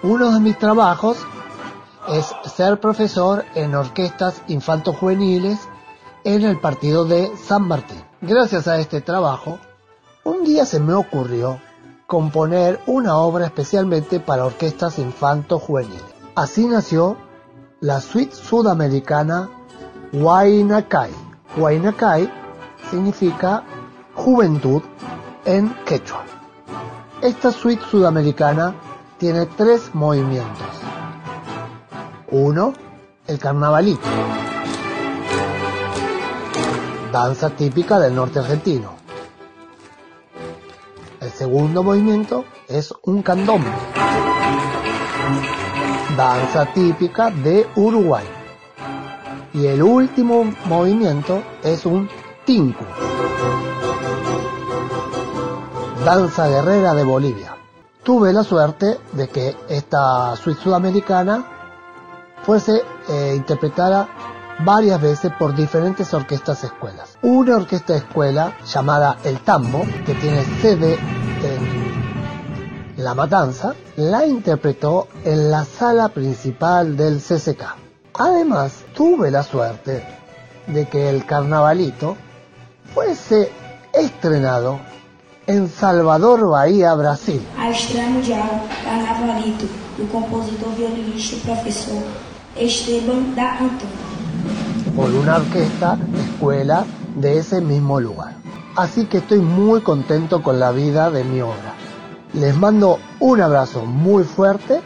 Uno 0.02 0.32
de 0.32 0.40
mis 0.40 0.58
trabajos 0.58 1.18
es 2.08 2.34
ser 2.52 2.80
profesor 2.80 3.44
en 3.54 3.76
orquestas 3.76 4.42
infanto-juveniles 4.48 5.60
en 6.24 6.42
el 6.42 6.58
partido 6.58 7.04
de 7.04 7.30
San 7.36 7.68
Martín. 7.68 8.02
Gracias 8.22 8.66
a 8.66 8.80
este 8.80 9.00
trabajo, 9.00 9.60
un 10.24 10.42
día 10.42 10.66
se 10.66 10.80
me 10.80 10.94
ocurrió 10.94 11.60
componer 12.08 12.80
una 12.86 13.18
obra 13.18 13.46
especialmente 13.46 14.18
para 14.18 14.44
orquestas 14.44 14.98
infanto-juveniles. 14.98 16.02
Así 16.34 16.66
nació 16.66 17.16
la 17.82 18.00
suite 18.00 18.32
sudamericana 18.32 19.50
Huaynakai. 20.12 21.10
Huaynakai 21.56 22.30
significa 22.88 23.64
juventud 24.14 24.82
en 25.44 25.74
quechua. 25.84 26.24
Esta 27.20 27.50
suite 27.50 27.82
sudamericana 27.90 28.74
tiene 29.18 29.46
tres 29.46 29.92
movimientos. 29.94 30.68
Uno, 32.30 32.72
el 33.26 33.38
carnavalito, 33.40 34.08
danza 37.10 37.50
típica 37.50 37.98
del 37.98 38.14
norte 38.14 38.38
argentino. 38.38 38.92
El 41.20 41.30
segundo 41.32 41.82
movimiento 41.82 42.44
es 42.68 42.94
un 43.02 43.22
candombe, 43.22 43.70
danza 46.16 46.66
típica 46.66 47.30
de 47.30 47.66
Uruguay. 47.76 48.24
Y 49.54 49.66
el 49.66 49.82
último 49.82 50.44
movimiento 50.66 51.42
es 51.62 51.84
un 51.84 52.08
tinku, 52.44 52.84
danza 56.04 56.48
guerrera 56.48 56.94
de 56.94 57.04
Bolivia. 57.04 57.56
Tuve 58.02 58.32
la 58.32 58.42
suerte 58.42 58.98
de 59.12 59.28
que 59.28 59.56
esta 59.68 60.34
suite 60.36 60.60
sudamericana 60.60 61.44
fuese 62.42 62.82
eh, 63.08 63.34
interpretada 63.36 64.08
varias 64.64 65.00
veces 65.00 65.32
por 65.38 65.54
diferentes 65.54 66.12
orquestas 66.12 66.64
escuelas. 66.64 67.18
Una 67.22 67.56
orquesta 67.56 67.94
escuela 67.94 68.56
llamada 68.66 69.18
El 69.24 69.40
Tambo, 69.40 69.84
que 70.04 70.14
tiene 70.14 70.44
sede 70.60 70.98
La 73.02 73.14
Matanza, 73.14 73.74
la 73.96 74.24
interpretó 74.26 75.08
en 75.24 75.50
la 75.50 75.64
sala 75.64 76.08
principal 76.08 76.96
del 76.96 77.18
CCK. 77.18 77.62
Además, 78.14 78.84
tuve 78.94 79.32
la 79.32 79.42
suerte 79.42 80.06
de 80.68 80.86
que 80.86 81.10
el 81.10 81.26
carnavalito 81.26 82.16
fuese 82.94 83.50
estrenado 83.92 84.78
en 85.48 85.68
Salvador 85.68 86.48
Bahía, 86.48 86.94
Brasil. 86.94 87.44
A 87.58 87.70
estreia 87.70 88.08
mundial 88.08 88.62
Carnavalito, 88.84 89.66
do 89.98 90.06
compositor, 90.06 90.72
violinista 90.76 91.34
e 91.34 91.40
professor 91.40 92.02
Esteban 92.56 93.34
da 93.34 93.58
por 94.94 95.10
una 95.10 95.36
orquesta 95.36 95.98
escuela 96.14 96.84
de 97.16 97.38
ese 97.38 97.60
mismo 97.60 97.98
lugar. 97.98 98.36
Así 98.76 99.06
que 99.06 99.18
estoy 99.18 99.40
muy 99.40 99.80
contento 99.80 100.42
con 100.42 100.60
la 100.60 100.70
vida 100.70 101.10
de 101.10 101.24
mi 101.24 101.40
obra. 101.40 101.74
Les 102.34 102.56
mando 102.56 102.98
un 103.20 103.40
abrazo 103.40 103.84
muy 103.84 104.24
fuerte 104.24 104.80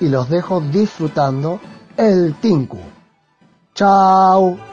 y 0.00 0.08
los 0.08 0.28
dejo 0.28 0.60
disfrutando 0.60 1.60
el 1.96 2.34
Tinku. 2.34 2.78
Chao. 3.74 4.67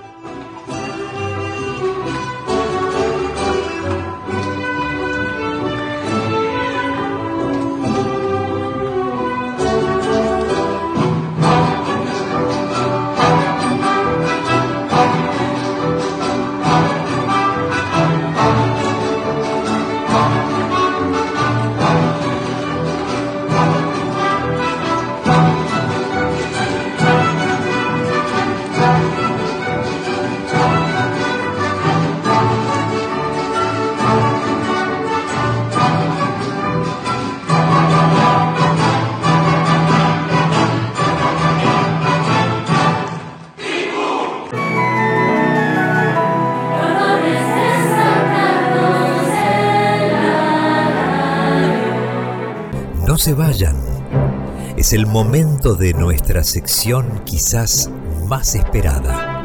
El 54.95 55.07
momento 55.07 55.75
de 55.75 55.93
nuestra 55.93 56.41
sección 56.45 57.21
quizás 57.25 57.89
más 58.27 58.55
esperada. 58.55 59.43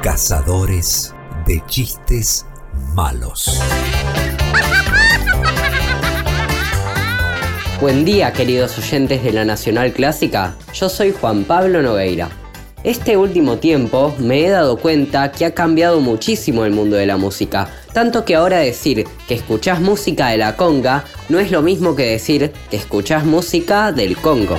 Cazadores 0.00 1.12
de 1.44 1.60
chistes 1.66 2.46
malos. 2.94 3.60
Buen 7.80 8.04
día 8.04 8.32
queridos 8.32 8.78
oyentes 8.78 9.24
de 9.24 9.32
la 9.32 9.44
Nacional 9.44 9.92
Clásica, 9.92 10.54
yo 10.72 10.88
soy 10.88 11.10
Juan 11.20 11.42
Pablo 11.42 11.82
Nogueira. 11.82 12.28
Este 12.84 13.16
último 13.16 13.56
tiempo 13.56 14.14
me 14.20 14.46
he 14.46 14.50
dado 14.50 14.76
cuenta 14.76 15.32
que 15.32 15.46
ha 15.46 15.52
cambiado 15.52 15.98
muchísimo 16.00 16.64
el 16.64 16.70
mundo 16.70 16.94
de 16.94 17.06
la 17.06 17.16
música, 17.16 17.68
tanto 17.92 18.24
que 18.24 18.36
ahora 18.36 18.58
decir 18.58 19.04
que 19.26 19.34
escuchás 19.34 19.80
música 19.80 20.28
de 20.28 20.36
la 20.36 20.54
conga 20.56 21.02
no 21.28 21.38
es 21.38 21.50
lo 21.50 21.62
mismo 21.62 21.94
que 21.94 22.04
decir 22.04 22.52
que 22.70 22.76
escuchás 22.76 23.24
música 23.24 23.92
del 23.92 24.16
Congo. 24.16 24.58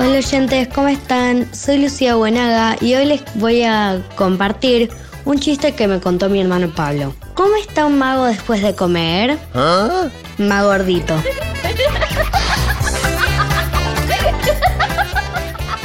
Hola 0.00 0.18
oyentes, 0.18 0.68
¿cómo 0.68 0.88
están? 0.88 1.52
Soy 1.54 1.78
Lucía 1.78 2.14
Buenaga 2.14 2.76
y 2.80 2.94
hoy 2.94 3.06
les 3.06 3.22
voy 3.34 3.62
a 3.64 4.00
compartir 4.16 4.90
un 5.24 5.38
chiste 5.38 5.72
que 5.72 5.88
me 5.88 6.00
contó 6.00 6.28
mi 6.28 6.40
hermano 6.40 6.72
Pablo. 6.74 7.14
¿Cómo 7.34 7.54
está 7.56 7.84
un 7.84 7.98
mago 7.98 8.24
después 8.26 8.62
de 8.62 8.74
comer? 8.74 9.38
¿Ah? 9.54 10.08
Más 10.38 10.64
gordito. 10.64 11.14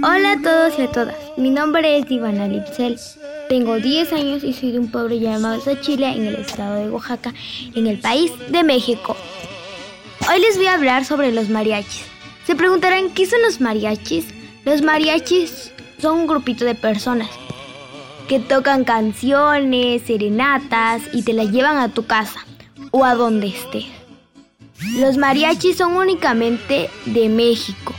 Hola 0.05 0.33
a 0.33 0.41
todos 0.41 0.78
y 0.78 0.83
a 0.83 0.93
todas, 0.93 1.16
mi 1.37 1.51
nombre 1.51 1.99
es 1.99 2.09
Ivana 2.09 2.47
Lipsel. 2.47 2.97
Tengo 3.49 3.81
10 3.81 4.12
años 4.12 4.45
y 4.45 4.53
soy 4.53 4.70
de 4.70 4.78
un 4.78 4.89
pueblo 4.93 5.16
llamado 5.16 5.61
Sachila 5.61 6.12
en 6.12 6.26
el 6.26 6.37
estado 6.37 6.76
de 6.76 6.91
Oaxaca, 6.91 7.35
en 7.74 7.89
el 7.89 7.99
país 7.99 8.31
de 8.51 8.62
México. 8.62 9.16
Hoy 10.31 10.41
les 10.41 10.57
voy 10.57 10.66
a 10.66 10.74
hablar 10.74 11.05
sobre 11.05 11.33
los 11.33 11.49
mariachis. 11.49 12.05
Se 12.47 12.55
preguntarán, 12.55 13.11
¿qué 13.14 13.26
son 13.26 13.43
los 13.43 13.61
mariachis? 13.61 14.26
Los 14.64 14.81
mariachis 14.81 15.72
son 16.01 16.20
un 16.20 16.26
grupito 16.28 16.64
de 16.64 16.76
personas 16.76 17.28
que 18.31 18.39
tocan 18.39 18.85
canciones, 18.85 20.03
serenatas 20.03 21.03
y 21.12 21.24
te 21.24 21.33
las 21.33 21.51
llevan 21.51 21.78
a 21.78 21.89
tu 21.89 22.07
casa 22.07 22.47
o 22.93 23.05
a 23.05 23.16
donde 23.16 23.49
estés. 23.49 23.87
Los 25.01 25.16
mariachis 25.16 25.78
son 25.78 25.97
únicamente 25.97 26.89
de 27.07 27.28
México. 27.28 27.93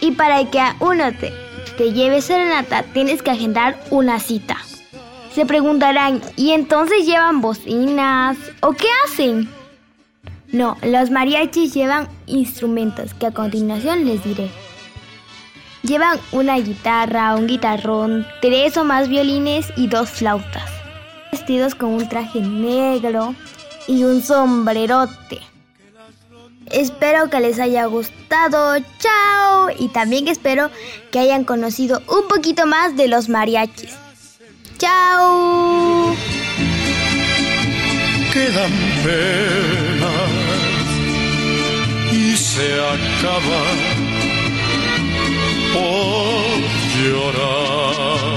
Y 0.00 0.10
para 0.10 0.44
que 0.50 0.58
a 0.58 0.74
uno 0.80 1.12
te, 1.12 1.32
te 1.78 1.92
lleve 1.92 2.20
serenata 2.20 2.82
tienes 2.82 3.22
que 3.22 3.30
agendar 3.30 3.80
una 3.90 4.18
cita. 4.18 4.56
Se 5.32 5.46
preguntarán, 5.46 6.20
¿y 6.34 6.50
entonces 6.50 7.06
llevan 7.06 7.40
bocinas? 7.40 8.36
¿O 8.60 8.72
qué 8.72 8.88
hacen? 9.04 9.48
No, 10.50 10.76
los 10.82 11.12
mariachis 11.12 11.72
llevan 11.72 12.08
instrumentos 12.26 13.14
que 13.14 13.26
a 13.26 13.30
continuación 13.30 14.04
les 14.04 14.24
diré. 14.24 14.50
Llevan 15.86 16.18
una 16.32 16.56
guitarra, 16.56 17.36
un 17.36 17.46
guitarrón, 17.46 18.26
tres 18.40 18.76
o 18.76 18.84
más 18.84 19.08
violines 19.08 19.72
y 19.76 19.86
dos 19.86 20.10
flautas. 20.10 20.70
Vestidos 21.30 21.74
con 21.74 21.90
un 21.90 22.08
traje 22.08 22.40
negro 22.40 23.34
y 23.86 24.02
un 24.02 24.22
sombrerote. 24.22 25.40
Espero 26.72 27.30
que 27.30 27.40
les 27.40 27.60
haya 27.60 27.84
gustado. 27.84 28.76
Chao. 28.98 29.68
Y 29.78 29.88
también 29.88 30.26
espero 30.26 30.70
que 31.12 31.20
hayan 31.20 31.44
conocido 31.44 32.02
un 32.08 32.26
poquito 32.28 32.66
más 32.66 32.96
de 32.96 33.06
los 33.06 33.28
mariachis. 33.28 33.94
Chao. 34.78 36.16
quedan 38.32 38.72
penas 39.02 40.36
y 42.12 42.36
se 42.36 42.74
acaba 42.74 43.62
por 45.76 47.02
llorar. 47.02 48.35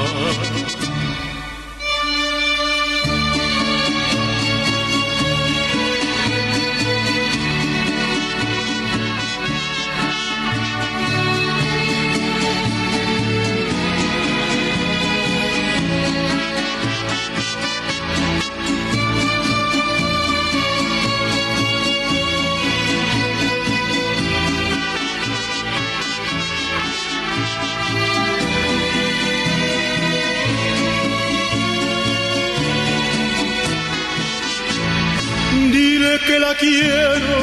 Dile 36.10 36.22
que 36.26 36.39
la 36.39 36.55
quiero, 36.55 37.38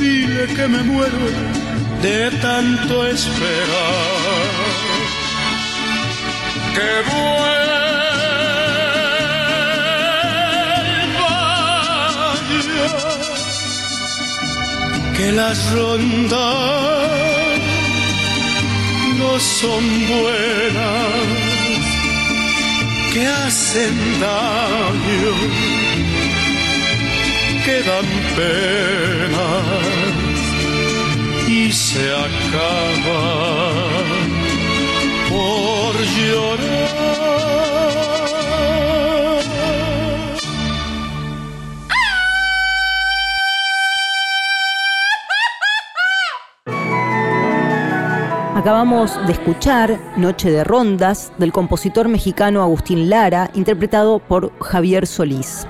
dile 0.00 0.46
que 0.56 0.66
me 0.66 0.82
muero 0.82 1.28
de 2.02 2.30
tanto 2.42 3.06
esperar. 3.06 4.42
Que 6.74 6.90
vuelva 7.10 7.84
ya, 12.76 12.96
que 15.16 15.30
las 15.30 15.58
rondas 15.72 16.40
no 19.16 19.38
son 19.38 19.84
buenas, 20.08 21.24
que 23.12 23.22
hacen 23.28 23.94
daño 24.20 25.75
quedan 27.66 28.06
penas 28.36 29.64
y 31.48 31.72
se 31.72 32.12
acaba 32.12 33.22
por 35.28 35.94
llorar. 36.16 36.96
Acabamos 48.54 49.18
de 49.26 49.32
escuchar 49.32 49.98
Noche 50.16 50.52
de 50.52 50.62
Rondas 50.62 51.32
del 51.38 51.50
compositor 51.50 52.06
mexicano 52.08 52.62
Agustín 52.62 53.10
Lara, 53.10 53.50
interpretado 53.54 54.20
por 54.20 54.56
Javier 54.60 55.08
Solís. 55.08 55.66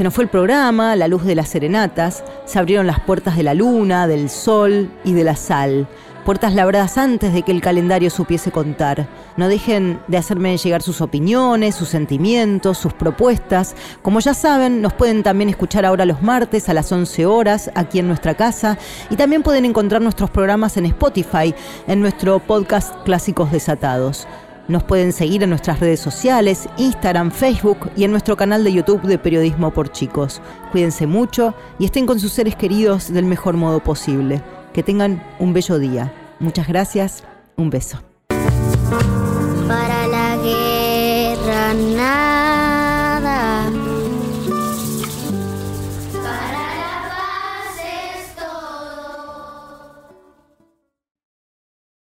Se 0.00 0.04
nos 0.04 0.14
fue 0.14 0.24
el 0.24 0.30
programa, 0.30 0.96
la 0.96 1.08
luz 1.08 1.26
de 1.26 1.34
las 1.34 1.50
serenatas, 1.50 2.24
se 2.46 2.58
abrieron 2.58 2.86
las 2.86 3.00
puertas 3.00 3.36
de 3.36 3.42
la 3.42 3.52
luna, 3.52 4.06
del 4.06 4.30
sol 4.30 4.90
y 5.04 5.12
de 5.12 5.24
la 5.24 5.36
sal. 5.36 5.86
Puertas 6.24 6.54
labradas 6.54 6.96
antes 6.96 7.34
de 7.34 7.42
que 7.42 7.52
el 7.52 7.60
calendario 7.60 8.08
supiese 8.08 8.50
contar. 8.50 9.06
No 9.36 9.46
dejen 9.46 10.00
de 10.08 10.16
hacerme 10.16 10.56
llegar 10.56 10.80
sus 10.80 11.02
opiniones, 11.02 11.74
sus 11.74 11.90
sentimientos, 11.90 12.78
sus 12.78 12.94
propuestas. 12.94 13.76
Como 14.00 14.20
ya 14.20 14.32
saben, 14.32 14.80
nos 14.80 14.94
pueden 14.94 15.22
también 15.22 15.50
escuchar 15.50 15.84
ahora 15.84 16.06
los 16.06 16.22
martes 16.22 16.70
a 16.70 16.72
las 16.72 16.90
11 16.90 17.26
horas 17.26 17.70
aquí 17.74 17.98
en 17.98 18.08
nuestra 18.08 18.32
casa 18.32 18.78
y 19.10 19.16
también 19.16 19.42
pueden 19.42 19.66
encontrar 19.66 20.00
nuestros 20.00 20.30
programas 20.30 20.78
en 20.78 20.86
Spotify, 20.86 21.54
en 21.86 22.00
nuestro 22.00 22.38
podcast 22.38 22.94
Clásicos 23.04 23.52
Desatados. 23.52 24.26
Nos 24.70 24.84
pueden 24.84 25.12
seguir 25.12 25.42
en 25.42 25.50
nuestras 25.50 25.80
redes 25.80 25.98
sociales, 25.98 26.68
Instagram, 26.76 27.32
Facebook 27.32 27.90
y 27.96 28.04
en 28.04 28.12
nuestro 28.12 28.36
canal 28.36 28.62
de 28.62 28.72
YouTube 28.72 29.02
de 29.02 29.18
Periodismo 29.18 29.72
por 29.72 29.90
Chicos. 29.90 30.40
Cuídense 30.70 31.08
mucho 31.08 31.54
y 31.80 31.86
estén 31.86 32.06
con 32.06 32.20
sus 32.20 32.32
seres 32.32 32.54
queridos 32.54 33.12
del 33.12 33.24
mejor 33.24 33.56
modo 33.56 33.80
posible. 33.80 34.40
Que 34.72 34.84
tengan 34.84 35.24
un 35.40 35.52
bello 35.52 35.80
día. 35.80 36.14
Muchas 36.38 36.68
gracias. 36.68 37.24
Un 37.56 37.68
beso. 37.68 37.98